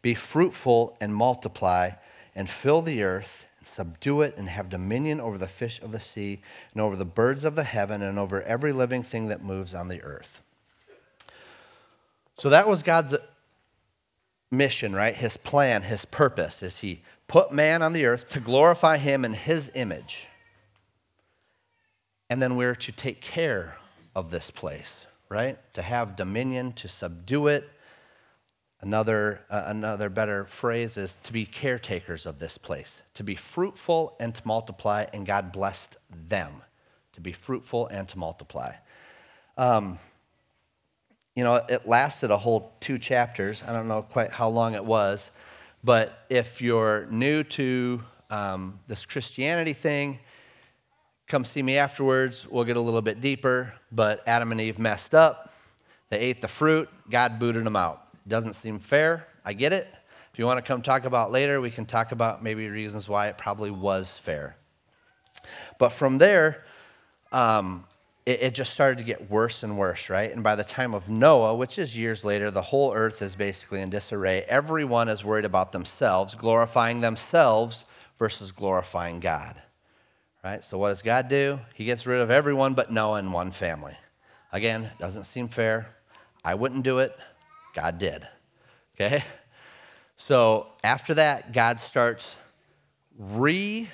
Be 0.00 0.14
fruitful 0.14 0.96
and 1.00 1.14
multiply, 1.14 1.90
and 2.34 2.48
fill 2.48 2.80
the 2.80 3.02
earth, 3.02 3.44
and 3.58 3.66
subdue 3.66 4.22
it, 4.22 4.34
and 4.38 4.48
have 4.48 4.70
dominion 4.70 5.20
over 5.20 5.36
the 5.36 5.48
fish 5.48 5.80
of 5.82 5.92
the 5.92 6.00
sea, 6.00 6.40
and 6.72 6.80
over 6.80 6.96
the 6.96 7.04
birds 7.04 7.44
of 7.44 7.54
the 7.54 7.64
heaven, 7.64 8.00
and 8.00 8.18
over 8.18 8.42
every 8.42 8.72
living 8.72 9.02
thing 9.02 9.28
that 9.28 9.42
moves 9.42 9.74
on 9.74 9.88
the 9.88 10.02
earth. 10.02 10.42
So 12.38 12.48
that 12.48 12.68
was 12.68 12.82
God's 12.82 13.14
mission, 14.50 14.94
right? 14.94 15.14
His 15.14 15.36
plan, 15.36 15.82
his 15.82 16.04
purpose 16.04 16.62
is 16.62 16.78
he 16.78 17.02
put 17.28 17.52
man 17.52 17.82
on 17.82 17.92
the 17.92 18.06
earth 18.06 18.28
to 18.30 18.40
glorify 18.40 18.96
him 18.96 19.24
in 19.24 19.32
his 19.32 19.70
image. 19.74 20.28
And 22.28 22.42
then 22.42 22.56
we're 22.56 22.74
to 22.74 22.92
take 22.92 23.20
care 23.20 23.76
of 24.14 24.30
this 24.30 24.50
place, 24.50 25.06
right? 25.28 25.58
To 25.74 25.82
have 25.82 26.16
dominion, 26.16 26.72
to 26.74 26.88
subdue 26.88 27.46
it, 27.48 27.68
Another, 28.82 29.40
uh, 29.48 29.64
another 29.66 30.10
better 30.10 30.44
phrase 30.44 30.98
is 30.98 31.14
to 31.24 31.32
be 31.32 31.46
caretakers 31.46 32.26
of 32.26 32.38
this 32.38 32.58
place, 32.58 33.00
to 33.14 33.24
be 33.24 33.34
fruitful 33.34 34.14
and 34.20 34.34
to 34.34 34.42
multiply, 34.44 35.06
and 35.14 35.26
God 35.26 35.50
blessed 35.50 35.96
them 36.28 36.62
to 37.14 37.20
be 37.22 37.32
fruitful 37.32 37.86
and 37.86 38.06
to 38.10 38.18
multiply. 38.18 38.74
Um, 39.56 39.98
you 41.34 41.42
know, 41.42 41.56
it 41.68 41.88
lasted 41.88 42.30
a 42.30 42.36
whole 42.36 42.72
two 42.80 42.98
chapters. 42.98 43.64
I 43.66 43.72
don't 43.72 43.88
know 43.88 44.02
quite 44.02 44.30
how 44.30 44.48
long 44.50 44.74
it 44.74 44.84
was, 44.84 45.30
but 45.86 46.24
if 46.28 46.60
you're 46.60 47.06
new 47.12 47.44
to 47.44 48.02
um, 48.28 48.80
this 48.88 49.06
Christianity 49.06 49.72
thing, 49.72 50.18
come 51.28 51.44
see 51.44 51.62
me 51.62 51.76
afterwards. 51.78 52.44
We'll 52.50 52.64
get 52.64 52.76
a 52.76 52.80
little 52.80 53.02
bit 53.02 53.20
deeper. 53.20 53.72
But 53.92 54.20
Adam 54.26 54.50
and 54.50 54.60
Eve 54.60 54.80
messed 54.80 55.14
up. 55.14 55.52
They 56.08 56.18
ate 56.18 56.40
the 56.40 56.48
fruit. 56.48 56.88
God 57.08 57.38
booted 57.38 57.62
them 57.62 57.76
out. 57.76 58.02
Doesn't 58.26 58.54
seem 58.54 58.80
fair. 58.80 59.28
I 59.44 59.52
get 59.52 59.72
it. 59.72 59.86
If 60.32 60.40
you 60.40 60.44
want 60.44 60.58
to 60.58 60.62
come 60.62 60.82
talk 60.82 61.04
about 61.04 61.30
later, 61.30 61.60
we 61.60 61.70
can 61.70 61.86
talk 61.86 62.10
about 62.10 62.42
maybe 62.42 62.68
reasons 62.68 63.08
why 63.08 63.28
it 63.28 63.38
probably 63.38 63.70
was 63.70 64.10
fair. 64.10 64.56
But 65.78 65.92
from 65.92 66.18
there, 66.18 66.64
um, 67.30 67.84
it, 68.26 68.42
it, 68.42 68.54
just 68.54 68.72
started 68.72 68.98
to 68.98 69.04
get 69.04 69.30
worse 69.30 69.62
and 69.62 69.78
worse, 69.78 70.10
right? 70.10 70.32
And 70.32 70.42
by 70.42 70.56
the 70.56 70.64
time 70.64 70.92
of 70.94 71.08
Noah, 71.08 71.54
which 71.54 71.78
is 71.78 71.96
years 71.96 72.24
later, 72.24 72.50
the 72.50 72.60
whole 72.60 72.92
earth 72.92 73.22
is 73.22 73.36
basically 73.36 73.80
in 73.80 73.88
disarray. 73.88 74.42
Everyone 74.48 75.08
is 75.08 75.24
worried 75.24 75.44
about 75.44 75.72
themselves, 75.72 76.34
glorifying 76.34 77.00
themselves 77.00 77.84
versus 78.18 78.50
glorifying 78.52 79.20
God, 79.20 79.54
right? 80.44 80.64
So 80.64 80.76
what 80.76 80.88
does 80.88 81.02
God 81.02 81.28
do? 81.28 81.60
He 81.74 81.84
gets 81.84 82.06
rid 82.06 82.20
of 82.20 82.30
everyone 82.30 82.74
but 82.74 82.92
Noah 82.92 83.18
and 83.18 83.32
one 83.32 83.52
family. 83.52 83.94
Again, 84.52 84.90
doesn't 84.98 85.24
seem 85.24 85.48
fair. 85.48 85.94
I 86.44 86.54
wouldn't 86.54 86.82
do 86.82 86.98
it. 86.98 87.16
God 87.74 87.98
did. 87.98 88.26
Okay? 88.94 89.22
So 90.16 90.68
after 90.82 91.14
that, 91.14 91.52
God 91.52 91.80
starts 91.80 92.36
re, 93.18 93.88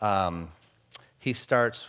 um, 0.00 0.50
he 1.18 1.32
starts, 1.32 1.88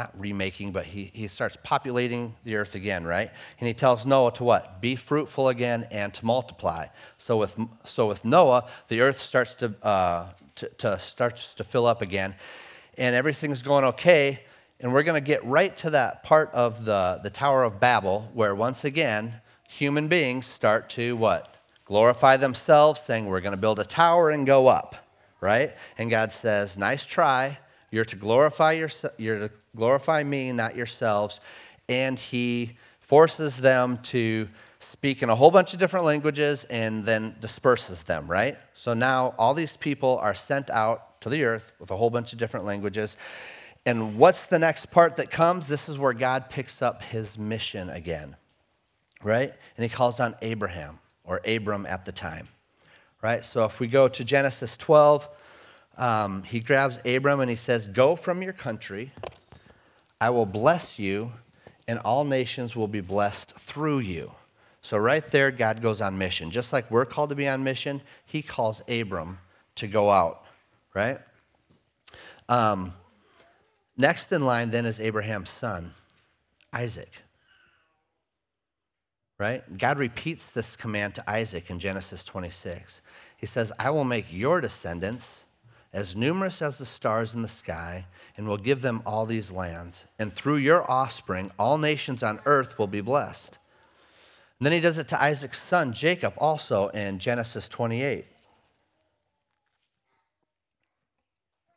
not 0.00 0.18
remaking, 0.18 0.72
but 0.72 0.86
he, 0.86 1.10
he 1.12 1.28
starts 1.28 1.58
populating 1.62 2.34
the 2.44 2.56
earth 2.56 2.74
again, 2.74 3.04
right? 3.04 3.30
And 3.58 3.68
he 3.68 3.74
tells 3.74 4.06
Noah 4.06 4.32
to 4.32 4.44
what? 4.44 4.80
Be 4.80 4.96
fruitful 4.96 5.50
again 5.50 5.86
and 5.90 6.14
to 6.14 6.24
multiply. 6.24 6.86
So 7.18 7.36
with, 7.36 7.54
so 7.84 8.08
with 8.08 8.24
Noah, 8.24 8.64
the 8.88 9.02
earth 9.02 9.18
starts 9.18 9.54
to, 9.56 9.74
uh, 9.82 10.28
to, 10.56 10.68
to 10.78 10.98
starts 10.98 11.52
to 11.52 11.64
fill 11.64 11.86
up 11.86 12.00
again, 12.00 12.34
and 12.96 13.14
everything's 13.14 13.60
going 13.60 13.84
okay. 13.84 14.40
And 14.80 14.94
we're 14.94 15.02
going 15.02 15.22
to 15.22 15.26
get 15.26 15.44
right 15.44 15.76
to 15.78 15.90
that 15.90 16.22
part 16.22 16.50
of 16.54 16.86
the, 16.86 17.20
the 17.22 17.28
Tower 17.28 17.62
of 17.64 17.78
Babel 17.78 18.30
where 18.32 18.54
once 18.54 18.84
again, 18.84 19.34
human 19.68 20.08
beings 20.08 20.46
start 20.46 20.88
to 20.90 21.14
what? 21.14 21.56
Glorify 21.84 22.38
themselves, 22.38 23.02
saying, 23.02 23.26
We're 23.26 23.42
going 23.42 23.52
to 23.52 23.58
build 23.58 23.78
a 23.78 23.84
tower 23.84 24.30
and 24.30 24.46
go 24.46 24.66
up, 24.66 24.96
right? 25.42 25.72
And 25.98 26.10
God 26.10 26.32
says, 26.32 26.78
Nice 26.78 27.04
try. 27.04 27.58
You're 27.90 28.04
to 28.04 28.16
glorify, 28.16 28.72
your, 28.72 28.90
you're 29.18 29.48
to 29.48 29.50
glorify 29.76 30.22
me, 30.22 30.52
not 30.52 30.76
yourselves. 30.76 31.40
And 31.88 32.18
he 32.18 32.76
forces 33.00 33.56
them 33.56 33.98
to 34.04 34.48
speak 34.78 35.22
in 35.22 35.28
a 35.28 35.34
whole 35.34 35.50
bunch 35.50 35.72
of 35.72 35.78
different 35.78 36.06
languages 36.06 36.64
and 36.70 37.04
then 37.04 37.36
disperses 37.40 38.02
them, 38.04 38.26
right? 38.26 38.58
So 38.72 38.94
now 38.94 39.34
all 39.38 39.54
these 39.54 39.76
people 39.76 40.18
are 40.18 40.34
sent 40.34 40.70
out 40.70 41.20
to 41.20 41.28
the 41.28 41.44
earth 41.44 41.72
with 41.78 41.90
a 41.90 41.96
whole 41.96 42.10
bunch 42.10 42.32
of 42.32 42.38
different 42.38 42.64
languages. 42.64 43.16
And 43.84 44.16
what's 44.16 44.46
the 44.46 44.58
next 44.58 44.90
part 44.90 45.16
that 45.16 45.30
comes? 45.30 45.66
This 45.66 45.88
is 45.88 45.98
where 45.98 46.12
God 46.12 46.48
picks 46.48 46.80
up 46.80 47.02
his 47.02 47.36
mission 47.36 47.90
again 47.90 48.36
right? 49.22 49.52
And 49.76 49.82
he 49.82 49.88
calls 49.88 50.20
on 50.20 50.34
Abraham, 50.42 50.98
or 51.24 51.40
Abram 51.46 51.86
at 51.86 52.04
the 52.04 52.12
time, 52.12 52.48
right? 53.22 53.44
So 53.44 53.64
if 53.64 53.80
we 53.80 53.86
go 53.86 54.08
to 54.08 54.24
Genesis 54.24 54.76
12, 54.76 55.28
um, 56.00 56.42
he 56.42 56.58
grabs 56.58 56.98
Abram 57.04 57.40
and 57.40 57.50
he 57.50 57.56
says, 57.56 57.86
Go 57.86 58.16
from 58.16 58.42
your 58.42 58.52
country, 58.52 59.12
I 60.20 60.30
will 60.30 60.46
bless 60.46 60.98
you, 60.98 61.32
and 61.86 61.98
all 62.00 62.24
nations 62.24 62.74
will 62.74 62.88
be 62.88 63.00
blessed 63.00 63.52
through 63.52 64.00
you. 64.00 64.32
So, 64.82 64.96
right 64.96 65.24
there, 65.30 65.50
God 65.50 65.82
goes 65.82 66.00
on 66.00 66.18
mission. 66.18 66.50
Just 66.50 66.72
like 66.72 66.90
we're 66.90 67.04
called 67.04 67.30
to 67.30 67.36
be 67.36 67.46
on 67.46 67.62
mission, 67.62 68.00
he 68.24 68.42
calls 68.42 68.82
Abram 68.88 69.38
to 69.76 69.86
go 69.86 70.10
out, 70.10 70.42
right? 70.94 71.18
Um, 72.48 72.94
next 73.96 74.32
in 74.32 74.44
line 74.44 74.70
then 74.70 74.86
is 74.86 74.98
Abraham's 74.98 75.50
son, 75.50 75.92
Isaac 76.72 77.12
right? 79.40 79.78
God 79.78 79.98
repeats 79.98 80.50
this 80.50 80.76
command 80.76 81.14
to 81.14 81.28
Isaac 81.28 81.70
in 81.70 81.78
Genesis 81.78 82.22
26. 82.24 83.00
He 83.38 83.46
says, 83.46 83.72
I 83.78 83.88
will 83.88 84.04
make 84.04 84.30
your 84.30 84.60
descendants 84.60 85.44
as 85.92 86.14
numerous 86.14 86.62
as 86.62 86.78
the 86.78 86.86
stars 86.86 87.34
in 87.34 87.42
the 87.42 87.48
sky, 87.48 88.06
and 88.36 88.46
will 88.46 88.56
give 88.56 88.82
them 88.82 89.02
all 89.04 89.26
these 89.26 89.50
lands. 89.50 90.04
And 90.18 90.32
through 90.32 90.56
your 90.56 90.88
offspring, 90.90 91.50
all 91.58 91.78
nations 91.78 92.22
on 92.22 92.40
earth 92.46 92.78
will 92.78 92.86
be 92.86 93.00
blessed. 93.00 93.58
And 94.58 94.66
then 94.66 94.72
he 94.72 94.80
does 94.80 94.98
it 94.98 95.08
to 95.08 95.22
Isaac's 95.22 95.60
son, 95.60 95.92
Jacob, 95.92 96.34
also 96.38 96.88
in 96.88 97.18
Genesis 97.18 97.68
28. 97.68 98.26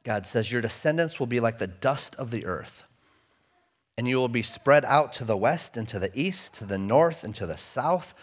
God 0.03 0.27
says, 0.27 0.51
Your 0.51 0.61
descendants 0.61 1.19
will 1.19 1.27
be 1.27 1.39
like 1.39 1.57
the 1.57 1.67
dust 1.67 2.15
of 2.15 2.29
the 2.29 2.45
earth 2.45 2.83
and 3.97 4.07
you 4.07 4.17
will 4.17 4.27
be 4.27 4.41
spread 4.41 4.85
out 4.85 5.13
to 5.13 5.25
the 5.25 5.37
west 5.37 5.77
and 5.77 5.87
to 5.87 5.99
the 5.99 6.11
east, 6.13 6.53
to 6.55 6.65
the 6.65 6.77
north 6.77 7.23
and 7.23 7.35
to 7.35 7.45
the 7.45 7.57
south. 7.57 8.13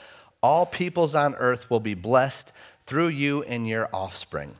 All 0.42 0.66
peoples 0.66 1.14
on 1.14 1.34
earth 1.36 1.70
will 1.70 1.80
be 1.80 1.94
blessed 1.94 2.52
through 2.86 3.08
you 3.08 3.42
and 3.44 3.68
your 3.68 3.88
offspring. 3.92 4.56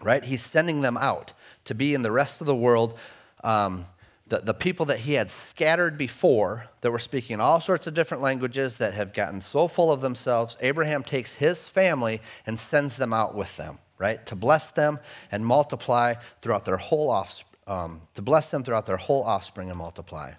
Right? 0.00 0.24
He's 0.24 0.44
sending 0.44 0.80
them 0.80 0.96
out 0.96 1.32
to 1.64 1.74
be 1.74 1.94
in 1.94 2.02
the 2.02 2.12
rest 2.12 2.40
of 2.40 2.46
the 2.46 2.54
world. 2.54 2.98
Um, 3.42 3.86
the, 4.28 4.38
the 4.38 4.54
people 4.54 4.86
that 4.86 5.00
he 5.00 5.14
had 5.14 5.30
scattered 5.30 5.96
before 5.96 6.66
that 6.82 6.90
were 6.90 6.98
speaking 6.98 7.40
all 7.40 7.60
sorts 7.60 7.86
of 7.86 7.94
different 7.94 8.22
languages 8.22 8.78
that 8.78 8.94
have 8.94 9.12
gotten 9.12 9.40
so 9.40 9.68
full 9.68 9.90
of 9.90 10.00
themselves, 10.00 10.56
Abraham 10.60 11.02
takes 11.02 11.34
his 11.34 11.66
family 11.66 12.20
and 12.46 12.60
sends 12.60 12.96
them 12.96 13.12
out 13.12 13.34
with 13.34 13.56
them, 13.56 13.78
right? 13.96 14.24
To 14.26 14.36
bless 14.36 14.70
them 14.70 14.98
and 15.32 15.44
multiply 15.44 16.14
throughout 16.42 16.64
their 16.64 16.76
whole 16.76 17.10
offspring 17.10 17.48
um, 17.68 18.00
to 18.14 18.22
bless 18.22 18.50
them 18.50 18.64
throughout 18.64 18.86
their 18.86 18.96
whole 18.96 19.22
offspring 19.22 19.68
and 19.68 19.78
multiply. 19.78 20.32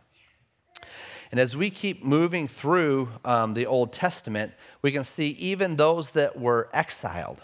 And 1.32 1.40
as 1.40 1.56
we 1.56 1.70
keep 1.70 2.04
moving 2.04 2.48
through 2.48 3.10
um, 3.24 3.54
the 3.54 3.68
Old 3.68 3.94
Testament, 3.94 4.52
we 4.82 4.92
can 4.92 5.04
see 5.04 5.30
even 5.38 5.76
those 5.76 6.10
that 6.12 6.40
were 6.40 6.70
exiled. 6.74 7.42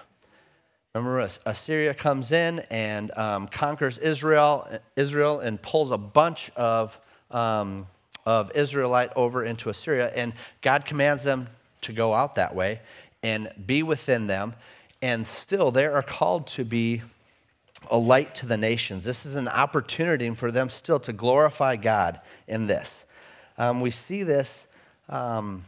Remember, 0.95 1.27
Assyria 1.45 1.93
comes 1.93 2.31
in 2.31 2.59
and 2.71 3.11
um, 3.17 3.47
conquers 3.49 3.97
Israel, 3.97 4.65
Israel, 4.95 5.41
and 5.41 5.61
pulls 5.61 5.91
a 5.91 5.97
bunch 5.97 6.51
of, 6.55 6.97
um, 7.31 7.87
of 8.25 8.49
Israelite 8.55 9.11
over 9.17 9.43
into 9.43 9.69
Assyria. 9.69 10.09
And 10.15 10.31
God 10.61 10.85
commands 10.85 11.25
them 11.25 11.49
to 11.81 11.91
go 11.91 12.13
out 12.13 12.35
that 12.35 12.55
way 12.55 12.79
and 13.21 13.51
be 13.65 13.83
within 13.83 14.27
them. 14.27 14.53
And 15.01 15.27
still, 15.27 15.69
they 15.69 15.85
are 15.85 16.01
called 16.01 16.47
to 16.47 16.63
be 16.63 17.01
a 17.91 17.97
light 17.97 18.33
to 18.35 18.45
the 18.45 18.55
nations. 18.55 19.03
This 19.03 19.25
is 19.25 19.35
an 19.35 19.49
opportunity 19.49 20.29
for 20.29 20.49
them 20.49 20.69
still 20.69 20.99
to 21.01 21.11
glorify 21.11 21.75
God 21.75 22.21
in 22.47 22.67
this. 22.67 23.03
Um, 23.57 23.81
we 23.81 23.91
see 23.91 24.23
this 24.23 24.65
um, 25.09 25.65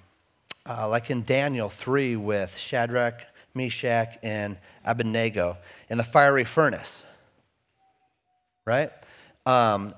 uh, 0.65 0.87
like 0.87 1.11
in 1.11 1.25
Daniel 1.25 1.67
3 1.67 2.15
with 2.15 2.55
Shadrach, 2.55 3.25
Meshach, 3.57 4.17
and 4.23 4.57
Abednego 4.85 5.57
in 5.89 5.97
the 5.97 6.03
fiery 6.03 6.43
furnace, 6.43 7.03
right? 8.65 8.91
Um, 9.45 9.93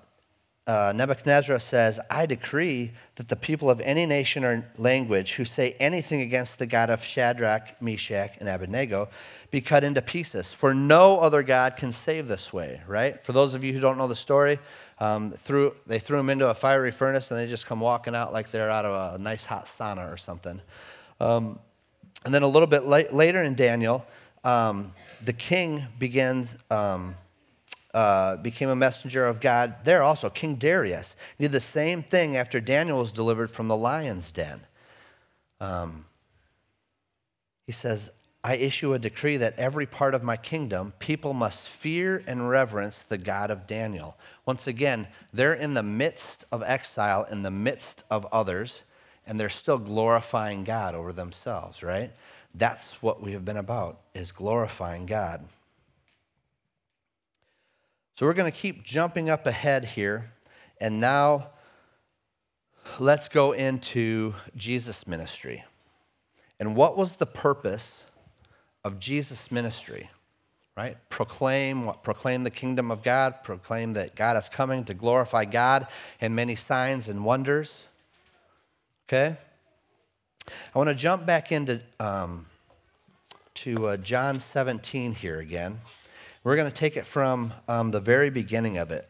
uh, 0.69 0.93
Nebuchadnezzar 0.95 1.57
says, 1.57 1.99
I 2.11 2.27
decree 2.27 2.91
that 3.15 3.27
the 3.27 3.35
people 3.35 3.71
of 3.71 3.81
any 3.81 4.05
nation 4.05 4.45
or 4.45 4.71
language 4.77 5.33
who 5.33 5.43
say 5.43 5.75
anything 5.79 6.21
against 6.21 6.59
the 6.59 6.67
God 6.67 6.91
of 6.91 7.03
Shadrach, 7.03 7.81
Meshach, 7.81 8.37
and 8.39 8.47
Abednego 8.47 9.09
be 9.49 9.61
cut 9.61 9.83
into 9.83 9.99
pieces. 10.03 10.53
For 10.53 10.75
no 10.75 11.21
other 11.21 11.41
God 11.41 11.75
can 11.75 11.91
save 11.91 12.27
this 12.27 12.53
way, 12.53 12.81
right? 12.85 13.23
For 13.25 13.31
those 13.31 13.55
of 13.55 13.63
you 13.63 13.73
who 13.73 13.79
don't 13.79 13.97
know 13.97 14.07
the 14.07 14.15
story, 14.15 14.59
um, 14.99 15.31
threw, 15.31 15.73
they 15.87 15.97
threw 15.97 16.17
them 16.17 16.29
into 16.29 16.47
a 16.47 16.53
fiery 16.53 16.91
furnace 16.91 17.31
and 17.31 17.39
they 17.39 17.47
just 17.47 17.65
come 17.65 17.79
walking 17.79 18.13
out 18.13 18.31
like 18.31 18.51
they're 18.51 18.69
out 18.69 18.85
of 18.85 19.15
a 19.15 19.17
nice 19.17 19.45
hot 19.45 19.65
sauna 19.65 20.13
or 20.13 20.17
something. 20.17 20.61
Um, 21.19 21.57
and 22.25 22.33
then 22.33 22.41
a 22.41 22.47
little 22.47 22.67
bit 22.67 22.85
late, 22.85 23.13
later 23.13 23.41
in 23.41 23.55
Daniel, 23.55 24.05
um, 24.43 24.93
the 25.23 25.33
king 25.33 25.85
begins. 25.97 26.55
Um, 26.69 27.15
uh, 27.91 28.37
became 28.37 28.69
a 28.69 28.75
messenger 28.75 29.25
of 29.25 29.41
God 29.41 29.77
there 29.83 30.03
also. 30.03 30.29
King 30.29 30.55
Darius 30.55 31.15
did 31.39 31.51
the 31.51 31.59
same 31.59 32.03
thing 32.03 32.37
after 32.37 32.61
Daniel 32.61 32.99
was 32.99 33.11
delivered 33.11 33.49
from 33.49 33.67
the 33.67 33.75
lion's 33.75 34.31
den. 34.31 34.61
Um, 35.59 36.05
he 37.65 37.71
says, 37.71 38.11
I 38.43 38.55
issue 38.55 38.93
a 38.93 38.99
decree 38.99 39.37
that 39.37 39.57
every 39.57 39.85
part 39.85 40.13
of 40.13 40.23
my 40.23 40.37
kingdom, 40.37 40.93
people 40.99 41.33
must 41.33 41.67
fear 41.67 42.23
and 42.25 42.49
reverence 42.49 42.99
the 42.99 43.17
God 43.17 43.51
of 43.51 43.67
Daniel. 43.67 44.15
Once 44.45 44.65
again, 44.65 45.07
they're 45.33 45.53
in 45.53 45.73
the 45.73 45.83
midst 45.83 46.45
of 46.51 46.63
exile, 46.63 47.25
in 47.29 47.43
the 47.43 47.51
midst 47.51 48.03
of 48.09 48.25
others, 48.31 48.83
and 49.29 49.39
they're 49.39 49.47
still 49.47 49.77
glorifying 49.77 50.63
God 50.63 50.95
over 50.95 51.13
themselves, 51.13 51.83
right? 51.83 52.11
That's 52.55 52.93
what 53.03 53.21
we 53.21 53.33
have 53.33 53.45
been 53.45 53.57
about, 53.57 53.99
is 54.15 54.31
glorifying 54.31 55.05
God. 55.05 55.45
So 58.15 58.25
we're 58.25 58.33
going 58.33 58.51
to 58.51 58.57
keep 58.57 58.83
jumping 58.83 59.29
up 59.29 59.45
ahead 59.45 59.85
here. 59.85 60.31
And 60.81 60.99
now 60.99 61.51
let's 62.99 63.29
go 63.29 63.51
into 63.51 64.33
Jesus' 64.55 65.05
ministry. 65.05 65.63
And 66.59 66.75
what 66.75 66.97
was 66.97 67.17
the 67.17 67.27
purpose 67.27 68.03
of 68.83 68.99
Jesus' 68.99 69.51
ministry? 69.51 70.09
Right? 70.75 70.97
Proclaim 71.09 71.85
what 71.85 72.03
proclaim 72.03 72.43
the 72.43 72.49
kingdom 72.49 72.89
of 72.89 73.03
God, 73.03 73.43
proclaim 73.43 73.93
that 73.93 74.15
God 74.15 74.37
is 74.37 74.49
coming 74.49 74.85
to 74.85 74.95
glorify 74.95 75.45
God 75.45 75.87
and 76.19 76.35
many 76.35 76.55
signs 76.55 77.07
and 77.09 77.23
wonders. 77.23 77.88
Okay? 79.09 79.35
I 80.47 80.77
want 80.77 80.87
to 80.87 80.93
jump 80.95 81.25
back 81.25 81.51
into 81.51 81.81
um, 81.99 82.45
to 83.55 83.87
uh, 83.87 83.97
John 83.97 84.39
17 84.39 85.15
here 85.15 85.39
again. 85.39 85.79
We're 86.43 86.55
going 86.55 86.69
to 86.69 86.75
take 86.75 86.95
it 86.95 87.07
from 87.07 87.51
um, 87.67 87.89
the 87.89 87.99
very 87.99 88.29
beginning 88.29 88.77
of 88.77 88.91
it. 88.91 89.09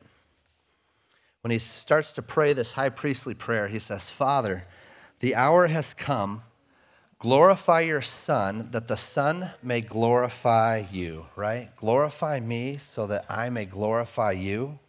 When 1.42 1.52
he 1.52 1.60
starts 1.60 2.14
to 2.14 2.22
pray 2.22 2.54
this 2.54 2.72
high 2.72 2.88
priestly 2.88 3.34
prayer, 3.34 3.68
he 3.68 3.78
says, 3.78 4.10
Father, 4.10 4.64
the 5.20 5.36
hour 5.36 5.68
has 5.68 5.94
come. 5.94 6.44
Glorify 7.18 7.82
your 7.82 8.02
Son, 8.02 8.70
that 8.72 8.88
the 8.88 8.96
Son 8.96 9.52
may 9.62 9.82
glorify 9.82 10.86
you, 10.90 11.26
right? 11.36 11.76
Glorify 11.76 12.40
me 12.40 12.78
so 12.78 13.06
that 13.08 13.26
I 13.30 13.50
may 13.50 13.66
glorify 13.66 14.32
you. 14.32 14.80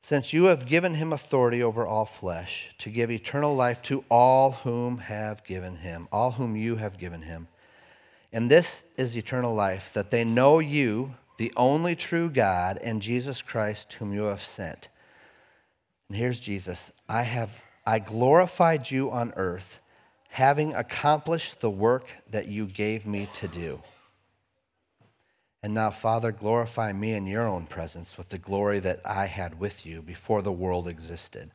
Since 0.00 0.32
you 0.32 0.44
have 0.44 0.66
given 0.66 0.94
him 0.94 1.12
authority 1.12 1.62
over 1.62 1.86
all 1.86 2.06
flesh, 2.06 2.70
to 2.78 2.90
give 2.90 3.10
eternal 3.10 3.54
life 3.54 3.82
to 3.82 4.04
all 4.10 4.52
whom 4.52 4.98
have 4.98 5.44
given 5.44 5.76
him, 5.76 6.08
all 6.10 6.32
whom 6.32 6.56
you 6.56 6.76
have 6.76 6.98
given 6.98 7.22
him. 7.22 7.48
And 8.32 8.50
this 8.50 8.84
is 8.96 9.16
eternal 9.16 9.54
life, 9.54 9.92
that 9.94 10.10
they 10.10 10.24
know 10.24 10.58
you, 10.58 11.14
the 11.36 11.52
only 11.56 11.94
true 11.94 12.30
God, 12.30 12.78
and 12.82 13.02
Jesus 13.02 13.42
Christ, 13.42 13.94
whom 13.94 14.12
you 14.12 14.24
have 14.24 14.42
sent. 14.42 14.88
And 16.08 16.16
here's 16.16 16.40
Jesus 16.40 16.92
I 17.08 17.22
have 17.22 17.62
I 17.86 17.98
glorified 17.98 18.90
you 18.90 19.10
on 19.10 19.32
earth, 19.36 19.80
having 20.28 20.74
accomplished 20.74 21.60
the 21.60 21.70
work 21.70 22.06
that 22.30 22.48
you 22.48 22.66
gave 22.66 23.06
me 23.06 23.28
to 23.34 23.48
do. 23.48 23.80
And 25.68 25.74
now, 25.74 25.90
Father, 25.90 26.32
glorify 26.32 26.94
me 26.94 27.12
in 27.12 27.26
your 27.26 27.46
own 27.46 27.66
presence 27.66 28.16
with 28.16 28.30
the 28.30 28.38
glory 28.38 28.78
that 28.78 29.02
I 29.04 29.26
had 29.26 29.60
with 29.60 29.84
you 29.84 30.00
before 30.00 30.40
the 30.40 30.50
world 30.50 30.88
existed. 30.88 31.50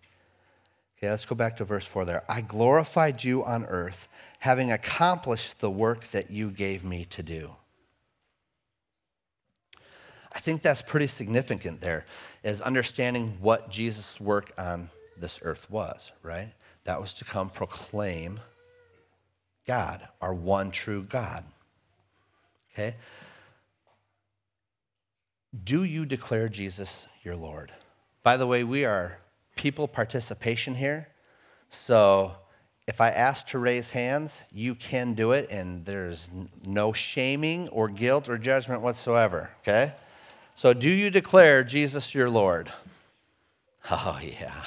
Okay, 0.96 1.10
let's 1.10 1.26
go 1.26 1.34
back 1.34 1.58
to 1.58 1.66
verse 1.66 1.88
4 1.88 2.06
there. 2.06 2.24
I 2.30 2.42
glorified 2.42 3.24
you 3.24 3.44
on 3.44 3.66
earth, 3.66 4.08
having 4.38 4.72
accomplished 4.72 5.62
the 5.62 5.72
work 5.72 6.10
that 6.10 6.30
you 6.30 6.52
gave 6.52 6.84
me 6.84 7.06
to 7.06 7.24
do. 7.24 7.56
I 10.32 10.38
think 10.38 10.62
that's 10.62 10.84
pretty 10.84 11.08
significant 11.08 11.82
there, 11.82 12.06
is 12.44 12.62
understanding 12.62 13.40
what 13.42 13.72
Jesus' 13.72 14.22
work 14.22 14.52
on 14.60 14.92
this 15.18 15.40
earth 15.42 15.72
was, 15.72 16.12
right? 16.22 16.54
That 16.84 17.02
was 17.02 17.16
to 17.16 17.26
come 17.26 17.50
proclaim 17.50 18.42
God, 19.66 20.08
our 20.22 20.36
one 20.36 20.70
true 20.70 21.02
God. 21.02 21.46
Okay? 22.74 22.96
Do 25.62 25.84
you 25.84 26.06
declare 26.06 26.50
Jesus 26.50 27.06
your 27.22 27.36
Lord? 27.36 27.72
By 28.24 28.38
the 28.38 28.48
way, 28.48 28.64
we 28.64 28.86
are 28.86 29.20
people 29.56 29.88
participation 29.88 30.74
here. 30.74 31.10
So 31.70 32.34
if 32.88 33.00
I 33.00 33.10
ask 33.10 33.48
to 33.48 33.60
raise 33.60 33.92
hands, 33.92 34.42
you 34.52 34.74
can 34.74 35.14
do 35.14 35.32
it, 35.32 35.50
and 35.52 35.86
there's 35.86 36.30
no 36.66 36.92
shaming 36.92 37.70
or 37.70 37.88
guilt 37.88 38.30
or 38.30 38.38
judgment 38.40 38.82
whatsoever, 38.82 39.52
okay? 39.62 39.94
So 40.56 40.74
do 40.74 40.90
you 40.90 41.10
declare 41.10 41.64
Jesus 41.64 42.16
your 42.16 42.30
Lord? 42.30 42.72
Oh, 43.92 44.20
yeah. 44.40 44.64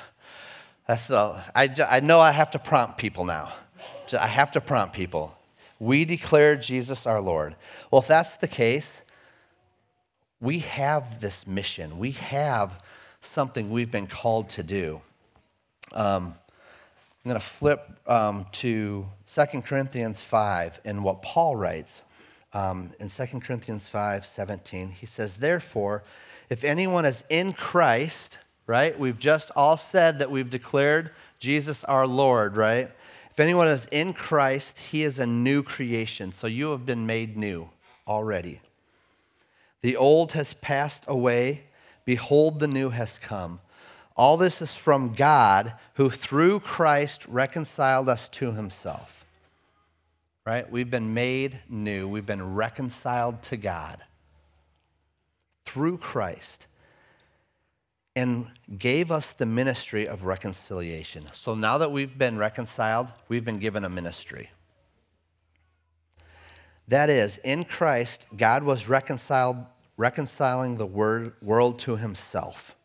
That's 0.87 1.09
the, 1.09 1.43
I, 1.55 1.69
I 1.91 2.01
know 2.01 2.21
I 2.21 2.31
have 2.31 2.53
to 2.53 2.61
prompt 2.61 2.97
people 2.97 3.25
now. 3.25 3.53
I 4.19 4.29
have 4.29 4.53
to 4.53 4.61
prompt 4.61 4.95
people. 4.95 5.37
We 5.81 6.05
declare 6.05 6.55
Jesus 6.55 7.07
our 7.07 7.21
Lord. 7.21 7.57
Well, 7.91 8.03
if 8.03 8.07
that's 8.07 8.37
the 8.37 8.47
case, 8.49 9.03
we 10.41 10.61
have 10.61 11.21
this 11.21 11.47
mission. 11.47 11.99
We 11.99 12.13
have 12.13 12.83
something 13.21 13.71
we've 13.71 13.91
been 13.91 14.07
called 14.07 14.51
to 14.51 14.63
do. 14.63 15.01
Um, 15.93 16.35
I'm 17.25 17.31
going 17.31 17.41
to 17.41 17.47
flip 17.47 17.91
um, 18.07 18.47
to 18.53 19.07
2 19.27 19.47
Corinthians 19.63 20.23
5 20.23 20.81
and 20.85 21.03
what 21.03 21.23
Paul 21.23 21.57
writes. 21.57 22.03
Um, 22.53 22.93
in 23.01 23.09
2 23.09 23.41
Corinthians 23.41 23.89
5 23.89 24.25
17, 24.25 24.89
he 24.89 25.07
says, 25.07 25.37
Therefore, 25.37 26.05
if 26.49 26.65
anyone 26.65 27.05
is 27.05 27.25
in 27.29 27.53
Christ, 27.53 28.39
right? 28.67 28.99
We've 28.99 29.19
just 29.19 29.51
all 29.57 29.77
said 29.77 30.19
that 30.19 30.31
we've 30.31 30.49
declared 30.51 31.11
Jesus 31.39 31.85
our 31.85 32.07
Lord, 32.07 32.57
right? 32.57 32.91
If 33.31 33.41
anyone 33.41 33.69
is 33.69 33.87
in 33.87 34.13
Christ, 34.13 34.79
he 34.79 35.03
is 35.03 35.19
a 35.19 35.27
new 35.27 35.63
creation. 35.63 36.33
So 36.33 36.47
you 36.47 36.71
have 36.71 36.87
been 36.87 37.07
made 37.07 37.37
new 37.37 37.69
already. 38.07 38.61
The 39.83 39.97
old 39.97 40.33
has 40.33 40.55
passed 40.55 41.05
away 41.07 41.67
Behold, 42.07 42.61
the 42.61 42.69
new 42.69 42.91
has 42.91 43.19
come. 43.19 43.61
All 44.17 44.39
this 44.39 44.63
is 44.63 44.73
from 44.73 45.13
God, 45.13 45.75
who 45.95 46.09
through 46.09 46.61
Christ 46.61 47.27
reconciled 47.27 48.09
us 48.09 48.31
to 48.31 48.53
himself. 48.53 49.27
Right? 50.47 50.71
We've 50.71 50.91
been 50.91 51.13
made 51.13 51.59
new, 51.69 52.09
we've 52.09 52.25
been 52.25 52.55
reconciled 52.55 53.43
to 53.43 53.57
God 53.57 53.99
through 55.65 55.99
Christ 55.99 56.69
and 58.15 58.47
gave 58.79 59.11
us 59.11 59.33
the 59.33 59.45
ministry 59.45 60.07
of 60.07 60.25
reconciliation. 60.25 61.25
So 61.33 61.55
now 61.55 61.77
that 61.79 61.91
we've 61.91 62.17
been 62.17 62.39
reconciled, 62.39 63.09
we've 63.29 63.45
been 63.45 63.59
given 63.59 63.85
a 63.85 63.89
ministry. 63.89 64.49
That 66.89 67.11
is, 67.11 67.39
in 67.39 67.65
Christ, 67.65 68.27
God 68.37 68.63
was 68.63 68.89
reconciled 68.89 69.67
reconciling 69.97 70.77
the 70.77 70.87
word, 70.87 71.33
world 71.43 71.79
to 71.81 71.97
himself. 71.97 72.77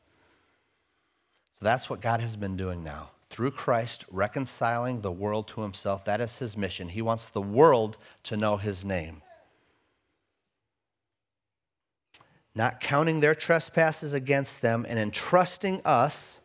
So 1.59 1.65
that's 1.65 1.89
what 1.89 2.01
God 2.01 2.21
has 2.21 2.35
been 2.35 2.57
doing 2.57 2.83
now. 2.83 3.11
Through 3.29 3.51
Christ, 3.51 4.05
reconciling 4.09 5.01
the 5.01 5.11
world 5.11 5.47
to 5.49 5.61
himself. 5.61 6.05
That 6.05 6.21
is 6.21 6.37
his 6.37 6.57
mission. 6.57 6.89
He 6.89 7.01
wants 7.01 7.25
the 7.25 7.41
world 7.41 7.97
to 8.23 8.37
know 8.37 8.57
his 8.57 8.83
name. 8.83 9.21
Not 12.53 12.81
counting 12.81 13.21
their 13.21 13.35
trespasses 13.35 14.11
against 14.11 14.61
them 14.61 14.85
and 14.87 14.99
entrusting 14.99 15.81
us, 15.85 16.41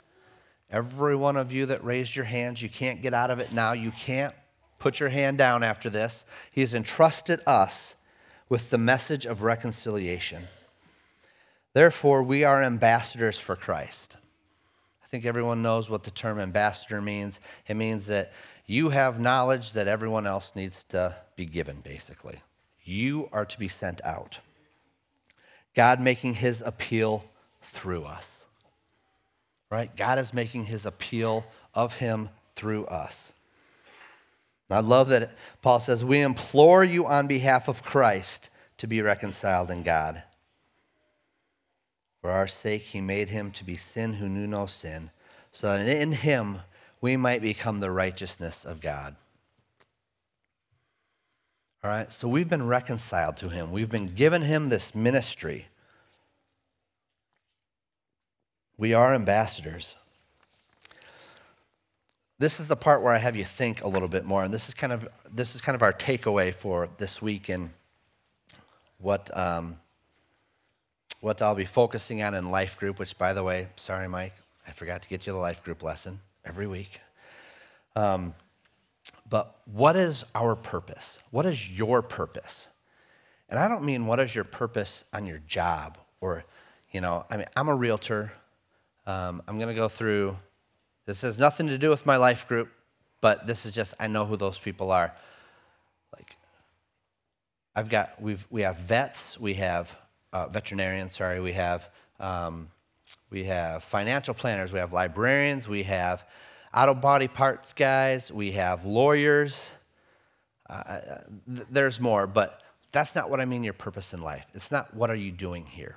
every 0.71 1.17
one 1.17 1.37
of 1.37 1.53
you 1.53 1.67
that 1.67 1.83
raised 1.83 2.15
your 2.15 2.25
hands, 2.25 2.63
you 2.63 2.69
can't 2.69 3.03
get 3.03 3.15
out 3.15 3.31
of 3.31 3.41
it 3.41 3.53
now. 3.53 3.73
You 3.73 3.91
can't 3.91 4.35
put 4.79 5.01
your 5.01 5.09
hand 5.09 5.39
down 5.39 5.63
after 5.63 5.91
this. 5.91 6.25
He 6.51 6.61
has 6.61 6.75
entrusted 6.75 7.41
us 7.47 7.95
with 8.49 8.71
the 8.71 8.79
message 8.79 9.27
of 9.27 9.43
reconciliation. 9.43 10.49
Therefore, 11.73 12.23
we 12.23 12.45
are 12.45 12.63
ambassadors 12.63 13.39
for 13.39 13.57
Christ. 13.57 14.17
I 15.05 15.09
think 15.09 15.25
everyone 15.25 15.63
knows 15.63 15.91
what 15.91 16.05
the 16.05 16.11
term 16.11 16.39
ambassador 16.39 17.01
means. 17.01 17.39
It 17.69 17.75
means 17.75 18.07
that 18.07 18.33
you 18.67 18.91
have 18.91 19.21
knowledge 19.21 19.73
that 19.73 19.87
everyone 19.87 20.27
else 20.27 20.53
needs 20.57 20.85
to 20.85 21.15
be 21.37 21.45
given, 21.45 21.81
basically. 21.81 22.41
You 22.85 23.29
are 23.33 23.45
to 23.45 23.59
be 23.59 23.69
sent 23.69 24.05
out. 24.05 24.41
God 25.75 26.01
making 26.01 26.35
his 26.35 26.63
appeal 26.63 27.25
through 27.61 28.05
us. 28.05 28.47
Right? 29.71 29.95
God 29.97 30.19
is 30.19 30.33
making 30.33 30.65
his 30.65 30.87
appeal 30.87 31.45
of 31.75 31.99
him 31.99 32.31
through 32.55 32.87
us. 32.87 33.35
I 34.69 34.81
love 34.81 35.09
that 35.11 35.31
Paul 35.63 35.79
says, 35.81 36.05
We 36.05 36.21
implore 36.21 36.83
you 36.83 37.07
on 37.07 37.27
behalf 37.27 37.69
of 37.69 37.83
Christ 37.83 38.51
to 38.79 38.87
be 38.87 39.01
reconciled 39.01 39.71
in 39.71 39.83
God. 39.83 40.23
For 42.21 42.31
our 42.31 42.49
sake, 42.49 42.83
he 42.83 43.01
made 43.01 43.29
him 43.29 43.53
to 43.53 43.65
be 43.65 43.77
sin 43.77 44.15
who 44.15 44.29
knew 44.29 44.47
no 44.47 44.67
sin, 44.67 45.11
so 45.53 45.69
that 45.69 45.87
in 45.87 46.13
him 46.13 46.61
we 47.01 47.17
might 47.17 47.41
become 47.41 47.79
the 47.79 47.91
righteousness 47.91 48.65
of 48.65 48.81
God. 48.81 49.15
All 51.85 51.91
right, 51.91 52.11
so 52.11 52.27
we've 52.27 52.49
been 52.49 52.67
reconciled 52.67 53.37
to 53.37 53.49
him. 53.49 53.71
We've 53.71 53.89
been 53.89 54.09
given 54.09 54.43
him 54.43 54.69
this 54.69 54.93
ministry. 54.93 55.69
We 58.77 58.93
are 58.93 59.15
ambassadors. 59.15 59.95
This 62.39 62.61
is 62.61 62.69
the 62.69 62.77
part 62.77 63.03
where 63.03 63.13
I 63.13 63.19
have 63.19 63.37
you 63.37 63.45
think 63.45 63.83
a 63.83 63.89
little 63.89 64.09
bit 64.09 64.25
more, 64.25 64.45
and 64.45 64.53
this 64.53 64.69
is 64.69 64.75
kind 64.75 64.93
of 64.93 65.09
this 65.33 65.55
is 65.55 65.61
kind 65.61 65.75
of 65.75 65.83
our 65.83 65.93
takeaway 65.93 66.55
for 66.55 66.89
this 66.99 67.23
week 67.23 67.49
and 67.49 67.71
what 68.99 69.35
um, 69.37 69.79
what 71.21 71.41
I'll 71.41 71.55
be 71.55 71.65
focusing 71.65 72.23
on 72.23 72.35
in 72.35 72.51
life 72.51 72.79
group, 72.79 72.99
which, 72.99 73.17
by 73.17 73.33
the 73.33 73.43
way, 73.43 73.69
sorry, 73.77 74.09
Mike, 74.09 74.35
I 74.69 74.73
forgot 74.73 75.03
to 75.03 75.09
get 75.09 75.27
you 75.27 75.33
the 75.33 75.39
life 75.39 75.65
group 75.65 75.83
lesson 75.83 76.21
every 76.45 76.67
week. 76.67 77.01
Um, 77.95 78.35
but 79.29 79.57
what 79.65 79.97
is 79.97 80.25
our 80.35 80.55
purpose? 80.55 81.19
What 81.31 81.47
is 81.47 81.71
your 81.71 82.03
purpose? 82.03 82.69
And 83.49 83.59
I 83.59 83.69
don't 83.69 83.85
mean 83.85 84.07
what 84.07 84.21
is 84.21 84.35
your 84.35 84.45
purpose 84.45 85.05
on 85.13 85.27
your 85.27 85.41
job 85.47 85.99
or, 86.21 86.45
you 86.93 87.01
know, 87.01 87.25
I 87.31 87.37
mean, 87.37 87.47
I'm 87.57 87.69
a 87.69 87.75
realtor. 87.75 88.33
Um, 89.07 89.43
I'm 89.47 89.57
going 89.57 89.69
to 89.69 89.75
go 89.75 89.89
through, 89.89 90.37
this 91.07 91.23
has 91.23 91.39
nothing 91.39 91.69
to 91.69 91.79
do 91.79 91.89
with 91.89 92.05
my 92.05 92.17
life 92.17 92.49
group, 92.49 92.69
but 93.21 93.47
this 93.47 93.65
is 93.65 93.75
just, 93.75 93.95
I 93.99 94.09
know 94.09 94.27
who 94.27 94.37
those 94.37 94.59
people 94.59 94.91
are. 94.91 95.15
Like, 96.13 96.37
I've 97.77 97.89
got, 97.89 98.21
we've, 98.21 98.45
we 98.51 98.63
have 98.63 98.77
vets, 98.79 99.39
we 99.39 99.55
have 99.55 99.97
uh, 100.33 100.49
veterinarians, 100.49 101.17
sorry, 101.17 101.41
we 101.41 101.53
have, 101.53 101.89
um, 102.19 102.69
we 103.31 103.45
have 103.45 103.85
financial 103.85 104.35
planners, 104.35 104.73
we 104.73 104.81
have 104.81 104.93
librarians, 104.93 105.69
we 105.69 105.85
have 105.85 106.27
auto 106.75 106.93
body 106.93 107.29
parts 107.29 107.73
guys, 107.73 108.33
we 108.33 108.53
have 108.53 108.85
lawyers. 108.85 109.71
Uh, 110.69 110.73
uh 110.73 111.21
th- 111.55 111.69
there's 111.71 112.01
more, 112.01 112.27
but 112.27 112.63
that's 112.91 113.15
not 113.15 113.31
what 113.31 113.41
I 113.41 113.45
mean 113.45 113.63
your 113.63 113.75
purpose 113.75 114.13
in 114.13 114.21
life. 114.21 114.47
It's 114.55 114.73
not 114.73 114.93
what 114.93 115.09
are 115.09 115.15
you 115.15 115.31
doing 115.31 115.67
here. 115.67 115.97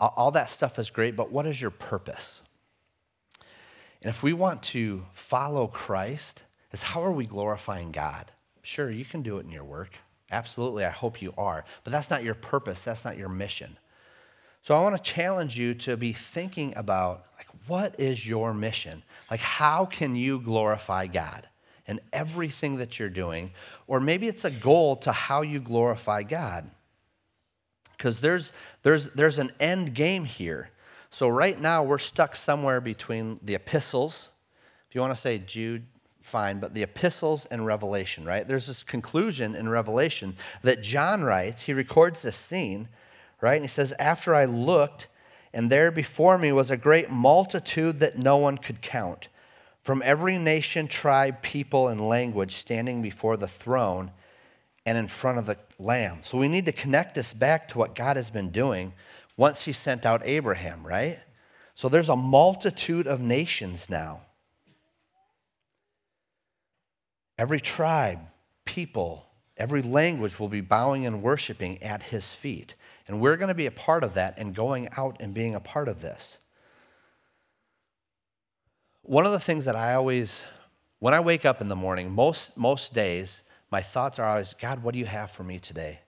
All, 0.00 0.14
all 0.16 0.30
that 0.30 0.48
stuff 0.48 0.78
is 0.78 0.88
great, 0.88 1.14
but 1.14 1.30
what 1.30 1.46
is 1.46 1.60
your 1.60 1.70
purpose? 1.70 2.40
And 4.04 4.10
if 4.10 4.22
we 4.22 4.34
want 4.34 4.62
to 4.64 5.06
follow 5.14 5.66
Christ, 5.66 6.42
is 6.72 6.82
how 6.82 7.02
are 7.02 7.10
we 7.10 7.24
glorifying 7.24 7.90
God? 7.90 8.30
Sure, 8.60 8.90
you 8.90 9.04
can 9.04 9.22
do 9.22 9.38
it 9.38 9.46
in 9.46 9.50
your 9.50 9.64
work. 9.64 9.94
Absolutely, 10.30 10.84
I 10.84 10.90
hope 10.90 11.22
you 11.22 11.32
are. 11.38 11.64
But 11.84 11.92
that's 11.94 12.10
not 12.10 12.22
your 12.22 12.34
purpose, 12.34 12.84
that's 12.84 13.06
not 13.06 13.16
your 13.16 13.30
mission. 13.30 13.78
So 14.60 14.76
I 14.76 14.82
want 14.82 14.94
to 14.94 15.02
challenge 15.02 15.58
you 15.58 15.72
to 15.76 15.96
be 15.96 16.12
thinking 16.12 16.74
about 16.76 17.24
like 17.38 17.46
what 17.66 17.98
is 17.98 18.28
your 18.28 18.52
mission? 18.52 19.02
Like 19.30 19.40
how 19.40 19.86
can 19.86 20.14
you 20.16 20.38
glorify 20.38 21.06
God 21.06 21.48
in 21.86 21.98
everything 22.12 22.76
that 22.76 22.98
you're 22.98 23.08
doing? 23.08 23.52
Or 23.86 24.00
maybe 24.00 24.28
it's 24.28 24.44
a 24.44 24.50
goal 24.50 24.96
to 24.96 25.12
how 25.12 25.40
you 25.40 25.60
glorify 25.60 26.24
God. 26.24 26.70
Cuz 27.96 28.20
there's 28.20 28.52
there's 28.82 29.10
there's 29.12 29.38
an 29.38 29.50
end 29.60 29.94
game 29.94 30.26
here. 30.26 30.68
So 31.14 31.28
right 31.28 31.60
now 31.60 31.84
we're 31.84 31.98
stuck 31.98 32.34
somewhere 32.34 32.80
between 32.80 33.38
the 33.40 33.54
epistles. 33.54 34.30
If 34.88 34.96
you 34.96 35.00
want 35.00 35.14
to 35.14 35.20
say 35.20 35.38
Jude, 35.38 35.86
fine, 36.20 36.58
but 36.58 36.74
the 36.74 36.82
epistles 36.82 37.44
and 37.52 37.64
Revelation, 37.64 38.24
right? 38.24 38.44
There's 38.44 38.66
this 38.66 38.82
conclusion 38.82 39.54
in 39.54 39.68
Revelation 39.68 40.34
that 40.62 40.82
John 40.82 41.22
writes, 41.22 41.62
he 41.62 41.72
records 41.72 42.22
this 42.22 42.36
scene, 42.36 42.88
right? 43.40 43.54
And 43.54 43.62
he 43.62 43.68
says, 43.68 43.94
After 44.00 44.34
I 44.34 44.46
looked, 44.46 45.06
and 45.52 45.70
there 45.70 45.92
before 45.92 46.36
me 46.36 46.50
was 46.50 46.68
a 46.68 46.76
great 46.76 47.12
multitude 47.12 48.00
that 48.00 48.18
no 48.18 48.36
one 48.36 48.58
could 48.58 48.82
count, 48.82 49.28
from 49.82 50.02
every 50.04 50.36
nation, 50.36 50.88
tribe, 50.88 51.42
people, 51.42 51.86
and 51.86 52.08
language 52.08 52.56
standing 52.56 53.02
before 53.02 53.36
the 53.36 53.46
throne 53.46 54.10
and 54.84 54.98
in 54.98 55.06
front 55.06 55.38
of 55.38 55.46
the 55.46 55.58
Lamb. 55.78 56.18
So 56.22 56.38
we 56.38 56.48
need 56.48 56.66
to 56.66 56.72
connect 56.72 57.14
this 57.14 57.32
back 57.32 57.68
to 57.68 57.78
what 57.78 57.94
God 57.94 58.16
has 58.16 58.32
been 58.32 58.50
doing 58.50 58.94
once 59.36 59.62
he 59.62 59.72
sent 59.72 60.06
out 60.06 60.22
Abraham, 60.24 60.86
right? 60.86 61.18
So 61.74 61.88
there's 61.88 62.08
a 62.08 62.16
multitude 62.16 63.06
of 63.06 63.20
nations 63.20 63.90
now. 63.90 64.22
Every 67.36 67.60
tribe, 67.60 68.20
people, 68.64 69.26
every 69.56 69.82
language 69.82 70.38
will 70.38 70.48
be 70.48 70.60
bowing 70.60 71.04
and 71.04 71.22
worshiping 71.22 71.82
at 71.82 72.04
his 72.04 72.30
feet. 72.30 72.76
And 73.08 73.20
we're 73.20 73.36
going 73.36 73.48
to 73.48 73.54
be 73.54 73.66
a 73.66 73.72
part 73.72 74.04
of 74.04 74.14
that 74.14 74.38
and 74.38 74.54
going 74.54 74.88
out 74.96 75.16
and 75.20 75.34
being 75.34 75.54
a 75.54 75.60
part 75.60 75.88
of 75.88 76.00
this. 76.00 76.38
One 79.02 79.26
of 79.26 79.32
the 79.32 79.40
things 79.40 79.64
that 79.66 79.76
I 79.76 79.94
always, 79.94 80.42
when 81.00 81.12
I 81.12 81.20
wake 81.20 81.44
up 81.44 81.60
in 81.60 81.68
the 81.68 81.76
morning, 81.76 82.10
most, 82.10 82.56
most 82.56 82.94
days, 82.94 83.42
my 83.70 83.82
thoughts 83.82 84.18
are 84.18 84.28
always, 84.28 84.54
God, 84.54 84.82
what 84.82 84.92
do 84.92 85.00
you 85.00 85.06
have 85.06 85.30
for 85.30 85.42
me 85.42 85.58
today? 85.58 86.00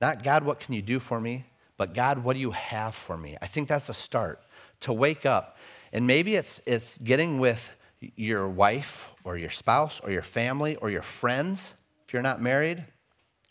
Not, 0.00 0.22
God, 0.22 0.44
what 0.44 0.60
can 0.60 0.74
you 0.74 0.82
do 0.82 1.00
for 1.00 1.20
me? 1.20 1.46
But, 1.82 1.94
God, 1.94 2.18
what 2.22 2.34
do 2.34 2.38
you 2.38 2.52
have 2.52 2.94
for 2.94 3.16
me? 3.16 3.36
I 3.42 3.48
think 3.48 3.66
that's 3.66 3.88
a 3.88 3.92
start 3.92 4.40
to 4.82 4.92
wake 4.92 5.26
up. 5.26 5.56
And 5.92 6.06
maybe 6.06 6.36
it's, 6.36 6.60
it's 6.64 6.96
getting 6.98 7.40
with 7.40 7.74
your 8.14 8.48
wife 8.48 9.12
or 9.24 9.36
your 9.36 9.50
spouse 9.50 9.98
or 9.98 10.12
your 10.12 10.22
family 10.22 10.76
or 10.76 10.90
your 10.90 11.02
friends 11.02 11.74
if 12.06 12.12
you're 12.12 12.22
not 12.22 12.40
married, 12.40 12.84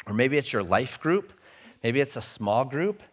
or 0.08 0.14
maybe 0.14 0.38
it's 0.38 0.54
your 0.54 0.64
life 0.64 0.98
group, 1.02 1.34
maybe 1.84 2.00
it's 2.00 2.16
a 2.16 2.22
small 2.22 2.64
group, 2.64 3.04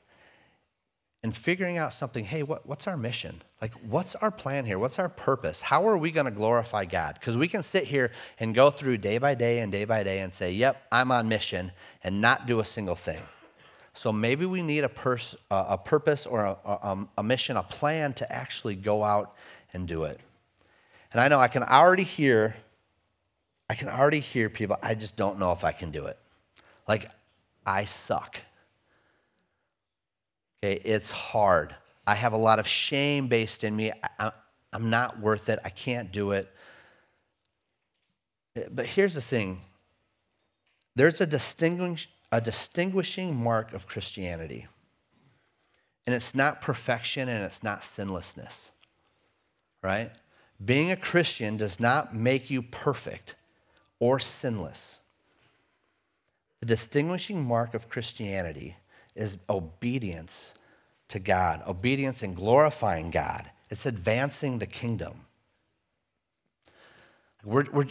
and 1.24 1.36
figuring 1.36 1.78
out 1.78 1.92
something 1.92 2.24
hey, 2.24 2.44
what, 2.44 2.64
what's 2.64 2.86
our 2.86 2.96
mission? 2.96 3.42
Like, 3.60 3.74
what's 3.88 4.14
our 4.14 4.30
plan 4.30 4.66
here? 4.66 4.78
What's 4.78 5.00
our 5.00 5.08
purpose? 5.08 5.60
How 5.60 5.88
are 5.88 5.98
we 5.98 6.12
going 6.12 6.26
to 6.26 6.30
glorify 6.30 6.84
God? 6.84 7.14
Because 7.14 7.36
we 7.36 7.48
can 7.48 7.64
sit 7.64 7.82
here 7.82 8.12
and 8.38 8.54
go 8.54 8.70
through 8.70 8.98
day 8.98 9.18
by 9.18 9.34
day 9.34 9.58
and 9.58 9.72
day 9.72 9.84
by 9.84 10.04
day 10.04 10.20
and 10.20 10.32
say, 10.32 10.52
yep, 10.52 10.86
I'm 10.92 11.10
on 11.10 11.28
mission, 11.28 11.72
and 12.04 12.20
not 12.20 12.46
do 12.46 12.60
a 12.60 12.64
single 12.64 12.94
thing. 12.94 13.18
So 13.98 14.12
maybe 14.12 14.46
we 14.46 14.62
need 14.62 14.84
a, 14.84 14.88
pers- 14.88 15.34
a 15.50 15.76
purpose 15.76 16.24
or 16.24 16.44
a, 16.44 16.56
a, 16.64 16.88
um, 16.88 17.08
a 17.18 17.22
mission, 17.24 17.56
a 17.56 17.64
plan 17.64 18.12
to 18.14 18.32
actually 18.32 18.76
go 18.76 19.02
out 19.02 19.34
and 19.72 19.88
do 19.88 20.04
it. 20.04 20.20
And 21.10 21.20
I 21.20 21.26
know 21.26 21.40
I 21.40 21.48
can 21.48 21.64
already 21.64 22.04
hear, 22.04 22.54
I 23.68 23.74
can 23.74 23.88
already 23.88 24.20
hear 24.20 24.50
people, 24.50 24.76
I 24.84 24.94
just 24.94 25.16
don't 25.16 25.40
know 25.40 25.50
if 25.50 25.64
I 25.64 25.72
can 25.72 25.90
do 25.90 26.06
it. 26.06 26.16
Like, 26.86 27.10
I 27.66 27.86
suck. 27.86 28.36
Okay, 30.62 30.74
it's 30.84 31.10
hard. 31.10 31.74
I 32.06 32.14
have 32.14 32.34
a 32.34 32.38
lot 32.38 32.60
of 32.60 32.68
shame 32.68 33.26
based 33.26 33.64
in 33.64 33.74
me. 33.74 33.90
I, 34.20 34.30
am 34.72 34.90
not 34.90 35.18
worth 35.18 35.48
it. 35.48 35.58
I 35.64 35.70
can't 35.70 36.12
do 36.12 36.30
it. 36.30 36.48
Eh, 38.54 38.62
but 38.70 38.86
here's 38.86 39.14
the 39.14 39.20
thing 39.20 39.60
there's 40.94 41.20
a, 41.20 41.26
distinguish, 41.26 42.08
a 42.30 42.40
distinguishing 42.40 43.34
mark 43.34 43.72
of 43.72 43.86
Christianity, 43.86 44.66
and 46.06 46.14
it's 46.14 46.34
not 46.34 46.60
perfection 46.60 47.28
and 47.28 47.44
it's 47.44 47.62
not 47.62 47.84
sinlessness, 47.84 48.70
right? 49.82 50.10
Being 50.62 50.90
a 50.90 50.96
Christian 50.96 51.56
does 51.56 51.78
not 51.78 52.14
make 52.14 52.50
you 52.50 52.62
perfect 52.62 53.34
or 54.00 54.18
sinless. 54.18 55.00
The 56.60 56.66
distinguishing 56.66 57.44
mark 57.44 57.74
of 57.74 57.88
Christianity 57.88 58.76
is 59.14 59.38
obedience 59.48 60.54
to 61.08 61.18
God, 61.18 61.62
obedience 61.66 62.22
and 62.22 62.34
glorifying 62.34 63.10
God. 63.10 63.50
It's 63.70 63.86
advancing 63.86 64.58
the 64.58 64.66
kingdom. 64.66 65.20
We're, 67.44 67.64
we're, 67.72 67.86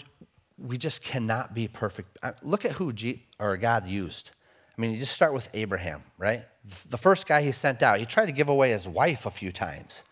we 0.58 0.78
just 0.78 1.04
cannot 1.04 1.54
be 1.54 1.68
perfect. 1.68 2.18
Uh, 2.24 2.32
look 2.42 2.66
at 2.66 2.74
who 2.74 2.94
G, 2.94 3.24
or 3.40 3.56
God 3.58 3.88
used. 3.88 4.32
I 4.78 4.82
mean, 4.82 4.92
you 4.92 4.98
just 4.98 5.14
start 5.14 5.34
with 5.34 5.50
Abraham, 5.54 6.04
right? 6.18 6.46
The 6.90 6.98
first 6.98 7.28
guy 7.28 7.42
he 7.42 7.52
sent 7.52 7.82
out, 7.82 8.00
he 8.00 8.06
tried 8.06 8.28
to 8.28 8.32
give 8.32 8.50
away 8.50 8.72
his 8.72 8.88
wife 8.88 9.26
a 9.26 9.32
few 9.32 9.52
times. 9.52 10.04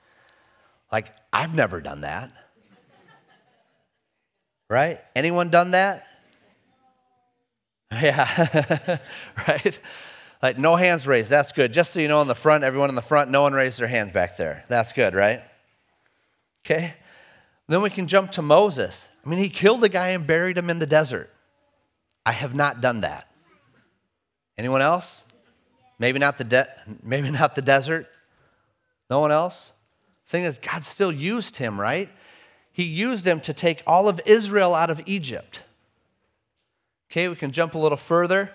Like, 0.92 1.14
I've 1.32 1.54
never 1.54 1.82
done 1.82 2.02
that. 2.02 2.32
Right? 4.70 5.00
Anyone 5.16 5.50
done 5.50 5.72
that? 5.72 6.08
Yeah. 7.92 8.98
right? 9.48 9.80
Like, 10.42 10.58
no 10.58 10.76
hands 10.76 11.08
raised. 11.08 11.30
That's 11.30 11.52
good. 11.52 11.72
Just 11.72 11.94
so 11.94 12.00
you 12.00 12.08
know, 12.08 12.22
in 12.22 12.28
the 12.28 12.36
front, 12.36 12.64
everyone 12.64 12.90
in 12.90 12.96
the 12.96 13.02
front, 13.02 13.30
no 13.30 13.44
one 13.44 13.54
raised 13.54 13.80
their 13.80 13.88
hands 13.88 14.12
back 14.12 14.36
there. 14.38 14.66
That's 14.68 14.92
good, 14.92 15.14
right? 15.14 15.42
Okay. 16.66 16.96
Then 17.68 17.82
we 17.82 17.90
can 17.90 18.08
jump 18.08 18.32
to 18.34 18.42
Moses. 18.42 19.08
I 19.26 19.30
mean, 19.30 19.40
he 19.40 19.50
killed 19.50 19.84
a 19.84 19.90
guy 19.90 20.10
and 20.10 20.28
buried 20.28 20.58
him 20.58 20.70
in 20.70 20.80
the 20.80 20.86
desert. 20.86 21.32
I 22.26 22.32
have 22.32 22.56
not 22.56 22.82
done 22.82 23.02
that. 23.02 23.28
Anyone 24.58 24.82
else? 24.82 25.24
Maybe 25.98 26.20
not 26.20 26.38
the 26.38 26.44
de- 26.44 26.68
maybe 27.04 27.32
not 27.32 27.56
the 27.56 27.62
desert. 27.62 28.08
No 29.10 29.20
one 29.20 29.32
else? 29.32 29.72
thing 30.28 30.44
is, 30.44 30.58
God 30.58 30.84
still 30.84 31.12
used 31.12 31.58
him, 31.58 31.80
right? 31.80 32.10
He 32.72 32.84
used 32.84 33.26
him 33.26 33.40
to 33.42 33.54
take 33.54 33.84
all 33.86 34.10
of 34.10 34.20
Israel 34.26 34.74
out 34.74 34.90
of 34.90 35.02
Egypt. 35.06 35.64
Okay, 37.12 37.30
we 37.30 37.36
can 37.36 37.52
jump 37.52 37.76
a 37.76 37.78
little 37.78 37.98
further. 37.98 38.52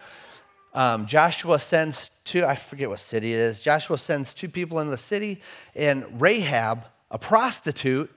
Um, 0.74 1.06
Joshua 1.06 1.58
sends 1.58 2.10
two, 2.24 2.44
I 2.44 2.56
forget 2.56 2.88
what 2.88 3.00
city 3.00 3.32
it 3.32 3.38
is. 3.38 3.62
Joshua 3.62 3.98
sends 3.98 4.34
two 4.34 4.48
people 4.48 4.78
into 4.80 4.90
the 4.90 4.98
city, 4.98 5.40
and 5.74 6.20
Rahab, 6.20 6.84
a 7.10 7.18
prostitute, 7.18 8.10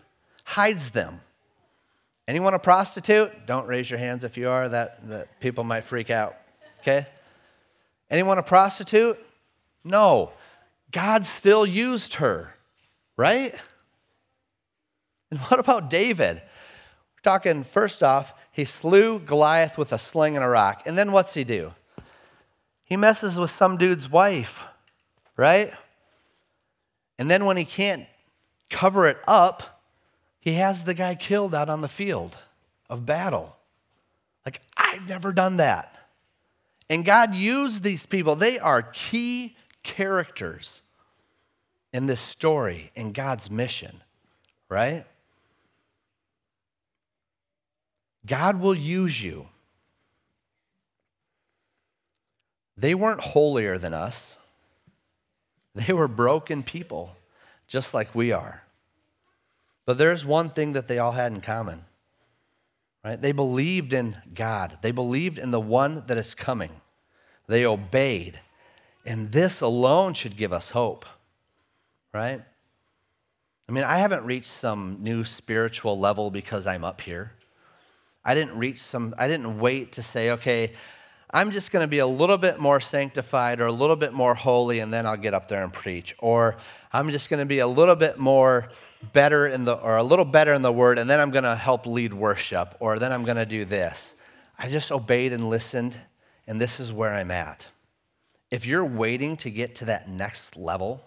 hides 0.44 0.92
them. 0.92 1.22
Anyone 2.28 2.54
a 2.54 2.60
prostitute? 2.60 3.46
Don't 3.46 3.68
raise 3.68 3.90
your 3.90 4.00
hands 4.00 4.24
if 4.24 4.38
you 4.38 4.50
are, 4.50 4.70
that, 4.70 5.08
that 5.10 5.40
people 5.40 5.64
might 5.64 5.84
freak 5.84 6.10
out. 6.10 6.36
Okay? 6.80 7.06
Anyone 8.10 8.38
a 8.38 8.44
prostitute? 8.44 9.20
No. 9.84 10.32
God 10.92 11.26
still 11.26 11.66
used 11.66 12.16
her 12.16 12.54
right? 13.18 13.54
And 15.32 15.40
what 15.42 15.60
about 15.60 15.90
David? 15.90 16.36
We're 16.38 17.22
talking, 17.24 17.64
first 17.64 18.04
off, 18.04 18.34
he 18.52 18.66
slew 18.66 19.20
Goliath 19.20 19.78
with 19.78 19.92
a 19.94 19.98
sling 19.98 20.36
and 20.36 20.44
a 20.44 20.48
rock. 20.48 20.84
And 20.86 20.98
then 20.98 21.12
what's 21.12 21.34
he 21.34 21.44
do? 21.44 21.74
He 22.84 22.98
messes 22.98 23.40
with 23.40 23.50
some 23.50 23.78
dude's 23.78 24.10
wife, 24.10 24.68
right? 25.38 25.74
And 27.18 27.30
then 27.32 27.46
when 27.46 27.58
he 27.58 27.66
can't 27.66 28.06
cover 28.70 29.08
it 29.08 29.18
up, 29.28 29.73
he 30.44 30.56
has 30.56 30.84
the 30.84 30.94
guy 30.94 31.16
killed 31.16 31.56
out 31.56 31.70
on 31.70 31.80
the 31.80 31.88
field 31.88 32.38
of 32.90 33.06
battle. 33.06 33.56
Like, 34.46 34.60
I've 34.76 35.08
never 35.08 35.32
done 35.32 35.56
that. 35.56 35.96
And 36.90 37.06
God 37.06 37.34
used 37.34 37.82
these 37.82 38.06
people, 38.06 38.36
they 38.36 38.60
are 38.60 38.82
key 38.82 39.56
characters 39.84 40.82
in 41.94 42.08
this 42.08 42.20
story 42.20 42.90
in 42.94 43.14
God's 43.14 43.50
mission, 43.50 44.02
right? 44.68 45.06
God 48.26 48.60
will 48.60 48.76
use 48.76 49.24
you. 49.24 49.48
They 52.76 52.96
weren't 52.96 53.22
holier 53.22 53.78
than 53.78 53.94
us. 53.94 54.38
They 55.74 55.94
were 55.94 56.10
broken 56.10 56.64
people, 56.64 57.16
just 57.66 57.94
like 57.94 58.14
we 58.14 58.34
are. 58.34 58.63
But 59.86 59.98
there's 59.98 60.26
one 60.26 60.50
thing 60.50 60.74
that 60.74 60.88
they 60.88 61.00
all 61.00 61.12
had 61.12 61.32
in 61.32 61.42
common, 61.42 61.84
right? 63.04 63.22
They 63.22 63.32
believed 63.32 63.94
in 63.94 64.16
God, 64.34 64.80
they 64.82 64.92
believed 64.92 65.38
in 65.38 65.52
the 65.52 65.60
one 65.60 66.04
that 66.08 66.18
is 66.18 66.36
coming, 66.36 66.72
they 67.48 67.66
obeyed. 67.66 68.40
And 69.06 69.34
this 69.34 69.60
alone 69.60 70.14
should 70.14 70.38
give 70.38 70.54
us 70.54 70.70
hope 70.70 71.06
right? 72.14 72.42
I 73.68 73.72
mean, 73.72 73.84
I 73.84 73.98
haven't 73.98 74.24
reached 74.24 74.52
some 74.52 74.98
new 75.02 75.24
spiritual 75.24 76.00
level 76.00 76.30
because 76.30 76.68
I'm 76.68 76.84
up 76.84 77.02
here. 77.02 77.32
I 78.24 78.36
didn't 78.36 78.58
reach 78.58 78.78
some, 78.78 79.16
I 79.18 79.28
didn't 79.28 79.60
wait 79.60 79.94
to 79.94 80.04
say, 80.04 80.32
okay, 80.32 80.74
I'm 81.32 81.50
just 81.52 81.72
going 81.72 81.84
to 81.84 81.88
be 81.88 82.00
a 82.00 82.08
little 82.08 82.38
bit 82.38 82.60
more 82.60 82.80
sanctified 82.80 83.60
or 83.60 83.66
a 83.66 83.72
little 83.72 83.96
bit 83.96 84.14
more 84.14 84.36
holy 84.36 84.80
and 84.80 84.94
then 84.94 85.08
I'll 85.08 85.18
get 85.18 85.34
up 85.34 85.48
there 85.48 85.64
and 85.64 85.74
preach. 85.74 86.14
Or 86.20 86.58
I'm 86.92 87.10
just 87.10 87.30
going 87.30 87.40
to 87.40 87.46
be 87.46 87.60
a 87.60 87.68
little 87.68 87.96
bit 87.96 88.20
more 88.20 88.70
better 89.12 89.48
in 89.48 89.66
the, 89.66 89.74
or 89.74 89.98
a 89.98 90.04
little 90.04 90.26
better 90.26 90.54
in 90.54 90.62
the 90.62 90.72
word 90.72 90.98
and 90.98 91.10
then 91.10 91.20
I'm 91.20 91.32
going 91.32 91.44
to 91.44 91.56
help 91.56 91.86
lead 91.86 92.14
worship 92.14 92.76
or 92.80 93.00
then 93.00 93.12
I'm 93.12 93.24
going 93.24 93.38
to 93.38 93.46
do 93.46 93.66
this. 93.66 94.16
I 94.58 94.70
just 94.70 94.92
obeyed 94.92 95.34
and 95.34 95.50
listened 95.50 95.98
and 96.48 96.62
this 96.62 96.80
is 96.80 96.94
where 96.94 97.14
I'm 97.14 97.32
at. 97.32 97.72
If 98.52 98.66
you're 98.66 98.86
waiting 98.86 99.36
to 99.38 99.50
get 99.50 99.76
to 99.76 99.86
that 99.86 100.08
next 100.08 100.56
level, 100.56 101.04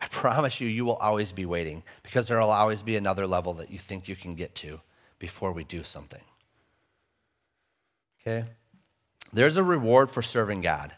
I 0.00 0.06
promise 0.08 0.60
you, 0.60 0.68
you 0.68 0.84
will 0.84 0.96
always 0.96 1.30
be 1.30 1.44
waiting 1.44 1.82
because 2.02 2.28
there 2.28 2.40
will 2.40 2.50
always 2.50 2.82
be 2.82 2.96
another 2.96 3.26
level 3.26 3.54
that 3.54 3.70
you 3.70 3.78
think 3.78 4.08
you 4.08 4.16
can 4.16 4.34
get 4.34 4.54
to 4.56 4.80
before 5.18 5.52
we 5.52 5.64
do 5.64 5.84
something. 5.84 6.22
Okay? 8.22 8.46
There's 9.32 9.56
a 9.56 9.62
reward 9.62 10.10
for 10.10 10.22
serving 10.22 10.62
God. 10.62 10.92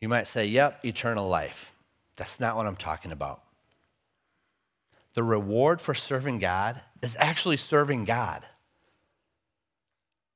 You 0.00 0.08
might 0.08 0.26
say, 0.26 0.46
yep, 0.46 0.84
eternal 0.84 1.28
life. 1.28 1.72
That's 2.16 2.40
not 2.40 2.56
what 2.56 2.66
I'm 2.66 2.76
talking 2.76 3.12
about. 3.12 3.42
The 5.14 5.22
reward 5.22 5.80
for 5.80 5.94
serving 5.94 6.38
God 6.38 6.80
is 7.02 7.16
actually 7.18 7.56
serving 7.56 8.04
God. 8.04 8.44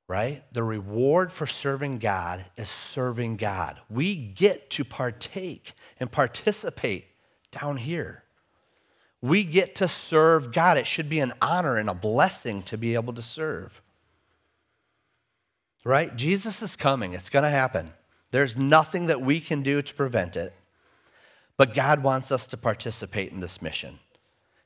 Right? 0.07 0.43
The 0.51 0.63
reward 0.63 1.31
for 1.31 1.47
serving 1.47 1.99
God 1.99 2.45
is 2.57 2.69
serving 2.69 3.37
God. 3.37 3.79
We 3.89 4.15
get 4.15 4.69
to 4.71 4.83
partake 4.83 5.73
and 5.99 6.11
participate 6.11 7.07
down 7.51 7.77
here. 7.77 8.23
We 9.21 9.45
get 9.45 9.75
to 9.75 9.87
serve 9.87 10.53
God. 10.53 10.77
It 10.77 10.85
should 10.85 11.09
be 11.09 11.21
an 11.21 11.33
honor 11.41 11.77
and 11.77 11.89
a 11.89 11.93
blessing 11.93 12.63
to 12.63 12.77
be 12.77 12.93
able 12.95 13.13
to 13.13 13.21
serve. 13.21 13.81
Right? 15.85 16.13
Jesus 16.15 16.61
is 16.61 16.75
coming. 16.75 17.13
It's 17.13 17.29
going 17.29 17.43
to 17.43 17.49
happen. 17.49 17.93
There's 18.31 18.57
nothing 18.57 19.07
that 19.07 19.21
we 19.21 19.39
can 19.39 19.61
do 19.61 19.81
to 19.81 19.93
prevent 19.93 20.35
it. 20.35 20.53
But 21.55 21.73
God 21.73 22.03
wants 22.03 22.31
us 22.31 22.47
to 22.47 22.57
participate 22.57 23.31
in 23.31 23.39
this 23.39 23.61
mission. 23.61 23.99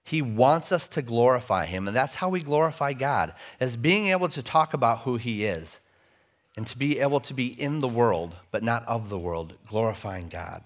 He 0.07 0.21
wants 0.21 0.71
us 0.71 0.87
to 0.89 1.01
glorify 1.01 1.65
Him, 1.65 1.85
and 1.85 1.95
that's 1.95 2.15
how 2.15 2.29
we 2.29 2.39
glorify 2.39 2.93
God, 2.93 3.33
as 3.59 3.75
being 3.75 4.07
able 4.07 4.29
to 4.29 4.41
talk 4.41 4.73
about 4.73 4.99
who 4.99 5.17
He 5.17 5.43
is 5.43 5.81
and 6.55 6.65
to 6.67 6.77
be 6.77 6.99
able 6.99 7.19
to 7.19 7.33
be 7.33 7.47
in 7.47 7.81
the 7.81 7.89
world, 7.89 8.37
but 8.49 8.63
not 8.63 8.87
of 8.87 9.09
the 9.09 9.19
world, 9.19 9.55
glorifying 9.67 10.29
God. 10.29 10.63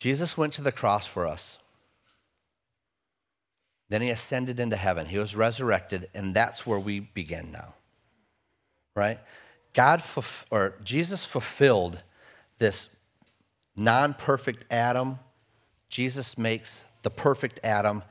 Jesus 0.00 0.38
went 0.38 0.54
to 0.54 0.62
the 0.62 0.72
cross 0.72 1.06
for 1.06 1.26
us. 1.26 1.58
Then 3.90 4.00
he 4.00 4.08
ascended 4.08 4.58
into 4.58 4.76
heaven. 4.76 5.06
He 5.06 5.18
was 5.18 5.36
resurrected, 5.36 6.08
and 6.14 6.34
that's 6.34 6.66
where 6.66 6.80
we 6.80 7.00
begin 7.00 7.52
now. 7.52 7.74
Right? 8.96 9.20
God 9.74 10.02
or 10.50 10.74
Jesus 10.82 11.26
fulfilled 11.26 12.00
this 12.58 12.88
non-perfect 13.76 14.64
Adam. 14.70 15.18
Jesus 15.92 16.36
makes 16.36 16.82
the 17.02 17.10
perfect 17.10 17.60
Adam, 17.62 18.02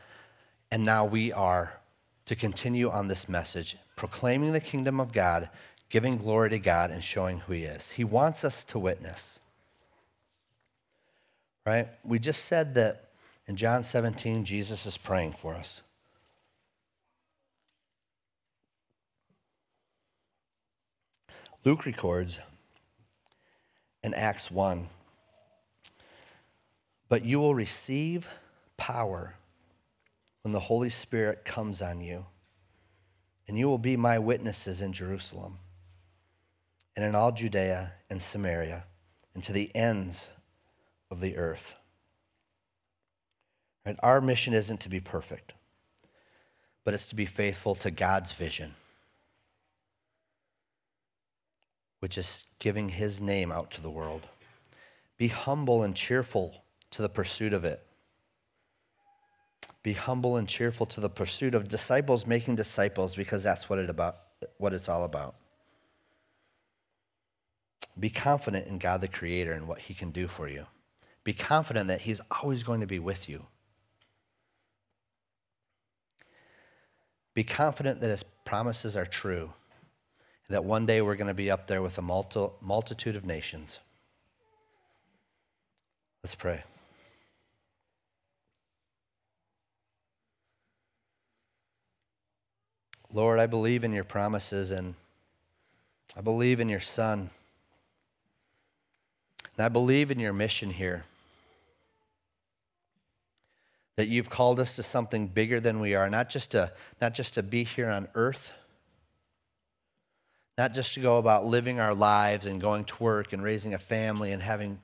and 0.71 0.85
now 0.85 1.03
we 1.03 1.33
are 1.33 1.81
to 2.27 2.35
continue 2.35 2.89
on 2.89 3.09
this 3.09 3.27
message, 3.27 3.75
proclaiming 3.97 4.53
the 4.53 4.61
kingdom 4.61 5.01
of 5.01 5.11
God, 5.11 5.49
giving 5.89 6.15
glory 6.15 6.51
to 6.51 6.59
God, 6.59 6.91
and 6.91 7.03
showing 7.03 7.39
who 7.39 7.51
He 7.53 7.63
is. 7.63 7.89
He 7.89 8.05
wants 8.05 8.45
us 8.45 8.63
to 8.65 8.79
witness 8.79 9.41
right? 11.65 11.87
We 12.03 12.19
just 12.19 12.45
said 12.45 12.75
that 12.75 13.09
in 13.47 13.55
John 13.55 13.83
17, 13.83 14.45
Jesus 14.45 14.85
is 14.85 14.97
praying 14.97 15.33
for 15.33 15.55
us. 15.55 15.81
Luke 21.63 21.85
records 21.85 22.39
in 24.03 24.13
Acts 24.15 24.49
1 24.49 24.89
But 27.11 27.25
you 27.25 27.41
will 27.41 27.53
receive 27.53 28.29
power 28.77 29.35
when 30.43 30.53
the 30.53 30.61
Holy 30.61 30.89
Spirit 30.89 31.43
comes 31.43 31.81
on 31.81 31.99
you, 31.99 32.25
and 33.49 33.59
you 33.59 33.67
will 33.67 33.77
be 33.77 33.97
my 33.97 34.17
witnesses 34.17 34.79
in 34.79 34.93
Jerusalem 34.93 35.57
and 36.95 37.03
in 37.03 37.13
all 37.13 37.33
Judea 37.33 37.91
and 38.09 38.21
Samaria 38.21 38.85
and 39.35 39.43
to 39.43 39.51
the 39.51 39.75
ends 39.75 40.29
of 41.11 41.19
the 41.19 41.35
earth. 41.35 41.75
Right? 43.85 43.97
Our 44.01 44.21
mission 44.21 44.53
isn't 44.53 44.79
to 44.79 44.87
be 44.87 45.01
perfect, 45.01 45.53
but 46.85 46.93
it's 46.93 47.09
to 47.09 47.15
be 47.15 47.25
faithful 47.25 47.75
to 47.75 47.91
God's 47.91 48.31
vision, 48.31 48.75
which 51.99 52.17
is 52.17 52.45
giving 52.57 52.87
his 52.87 53.19
name 53.19 53.51
out 53.51 53.69
to 53.71 53.81
the 53.81 53.91
world. 53.91 54.27
Be 55.17 55.27
humble 55.27 55.83
and 55.83 55.93
cheerful 55.93 56.63
to 56.91 57.01
the 57.01 57.09
pursuit 57.09 57.53
of 57.53 57.65
it. 57.65 57.85
Be 59.83 59.93
humble 59.93 60.37
and 60.37 60.47
cheerful 60.47 60.85
to 60.87 61.01
the 61.01 61.09
pursuit 61.09 61.55
of 61.55 61.67
disciples 61.67 62.27
making 62.27 62.55
disciples 62.55 63.15
because 63.15 63.41
that's 63.41 63.69
what, 63.69 63.79
it 63.79 63.89
about, 63.89 64.17
what 64.57 64.73
it's 64.73 64.87
all 64.87 65.03
about. 65.03 65.35
Be 67.99 68.09
confident 68.09 68.67
in 68.67 68.77
God 68.77 69.01
the 69.01 69.07
Creator 69.07 69.51
and 69.53 69.67
what 69.67 69.79
He 69.79 69.93
can 69.93 70.11
do 70.11 70.27
for 70.27 70.47
you. 70.47 70.67
Be 71.23 71.33
confident 71.33 71.87
that 71.87 72.01
He's 72.01 72.21
always 72.29 72.63
going 72.63 72.81
to 72.81 72.87
be 72.87 72.99
with 72.99 73.27
you. 73.27 73.45
Be 77.33 77.43
confident 77.43 78.01
that 78.01 78.09
His 78.09 78.23
promises 78.45 78.95
are 78.95 79.05
true 79.05 79.51
that 80.51 80.65
one 80.65 80.85
day 80.85 81.01
we're 81.01 81.15
going 81.15 81.27
to 81.27 81.33
be 81.33 81.49
up 81.49 81.67
there 81.67 81.81
with 81.81 81.97
a 81.97 82.01
multi- 82.01 82.49
multitude 82.61 83.15
of 83.15 83.25
nations. 83.25 83.79
Let's 86.23 86.35
pray. 86.35 86.63
Lord, 93.13 93.39
I 93.39 93.45
believe 93.45 93.83
in 93.83 93.91
your 93.91 94.03
promises 94.03 94.71
and 94.71 94.95
I 96.15 96.21
believe 96.21 96.59
in 96.59 96.69
your 96.69 96.79
Son. 96.79 97.29
And 99.57 99.65
I 99.65 99.69
believe 99.69 100.11
in 100.11 100.19
your 100.19 100.33
mission 100.33 100.69
here. 100.69 101.05
That 103.97 104.07
you've 104.07 104.29
called 104.29 104.59
us 104.59 104.77
to 104.77 104.83
something 104.83 105.27
bigger 105.27 105.59
than 105.59 105.79
we 105.79 105.93
are, 105.93 106.09
not 106.09 106.29
just 106.29 106.51
to, 106.51 106.71
not 107.01 107.13
just 107.13 107.33
to 107.35 107.43
be 107.43 107.63
here 107.63 107.89
on 107.89 108.07
earth, 108.15 108.53
not 110.57 110.73
just 110.73 110.93
to 110.93 111.01
go 111.01 111.17
about 111.17 111.45
living 111.45 111.79
our 111.79 111.93
lives 111.93 112.45
and 112.45 112.61
going 112.61 112.85
to 112.85 113.03
work 113.03 113.33
and 113.33 113.43
raising 113.43 113.73
a 113.73 113.79
family 113.79 114.31
and 114.31 114.41
having 114.41 114.79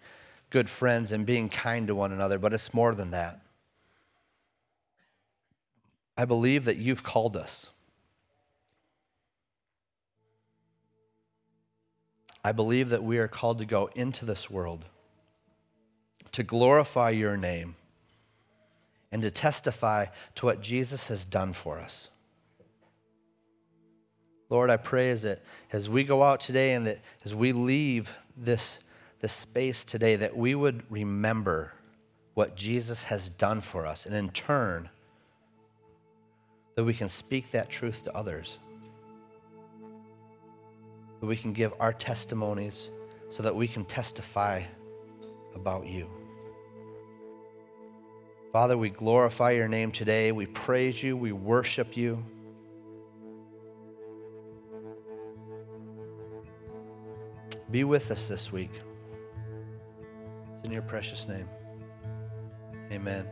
good 0.50 0.70
friends 0.70 1.12
and 1.12 1.26
being 1.26 1.50
kind 1.50 1.88
to 1.88 1.96
one 1.96 2.12
another, 2.12 2.38
but 2.38 2.54
it's 2.54 2.74
more 2.74 2.94
than 2.94 3.12
that. 3.12 3.40
I 6.18 6.26
believe 6.26 6.66
that 6.66 6.78
you've 6.78 7.04
called 7.04 7.38
us. 7.38 7.70
I 12.48 12.54
believe 12.54 12.92
that 12.92 13.04
we 13.04 13.18
are 13.18 13.28
called 13.28 13.60
to 13.60 13.66
go 13.66 13.90
into 13.94 14.24
this 14.24 14.50
world 14.50 14.86
to 16.32 16.44
glorify 16.44 17.10
your 17.10 17.36
name 17.36 17.76
and 19.12 19.22
to 19.22 19.30
testify 19.30 20.06
to 20.36 20.46
what 20.46 20.62
Jesus 20.62 21.08
has 21.08 21.26
done 21.26 21.52
for 21.52 21.78
us. 21.78 22.08
Lord, 24.50 24.70
I 24.70 24.78
pray 24.78 25.10
as, 25.10 25.24
that 25.24 25.42
as 25.74 25.90
we 25.90 26.06
go 26.06 26.24
out 26.24 26.40
today 26.40 26.74
and 26.74 26.88
that 26.88 27.00
as 27.26 27.36
we 27.36 27.52
leave 27.52 28.16
this, 28.38 28.80
this 29.20 29.34
space 29.34 29.84
today, 29.84 30.16
that 30.16 30.38
we 30.38 30.56
would 30.56 30.90
remember 30.90 31.74
what 32.34 32.56
Jesus 32.56 33.04
has 33.04 33.28
done 33.28 33.60
for 33.60 33.86
us, 33.86 34.06
and 34.06 34.16
in 34.16 34.30
turn, 34.30 34.88
that 36.76 36.86
we 36.86 36.94
can 36.94 37.10
speak 37.10 37.52
that 37.52 37.70
truth 37.70 38.06
to 38.06 38.16
others 38.16 38.60
that 41.20 41.26
we 41.26 41.36
can 41.36 41.54
give 41.54 41.74
our 41.80 41.94
testimonies 41.94 42.90
so 43.30 43.44
that 43.44 43.56
we 43.56 43.68
can 43.68 43.86
testify 43.86 44.64
about 45.56 45.88
you. 45.88 46.10
Father, 48.52 48.78
we 48.78 48.90
glorify 48.90 49.52
your 49.52 49.68
name 49.68 49.92
today. 49.92 50.32
We 50.32 50.46
praise 50.46 51.02
you. 51.04 51.18
We 51.18 51.32
worship 51.32 51.98
you. 51.98 52.24
Be 57.70 57.84
with 57.84 58.12
us 58.12 58.28
this 58.28 58.52
week. 58.52 58.72
It's 60.54 60.64
in 60.64 60.72
your 60.72 60.82
precious 60.82 61.28
name. 61.28 61.50
Amen. 62.92 63.28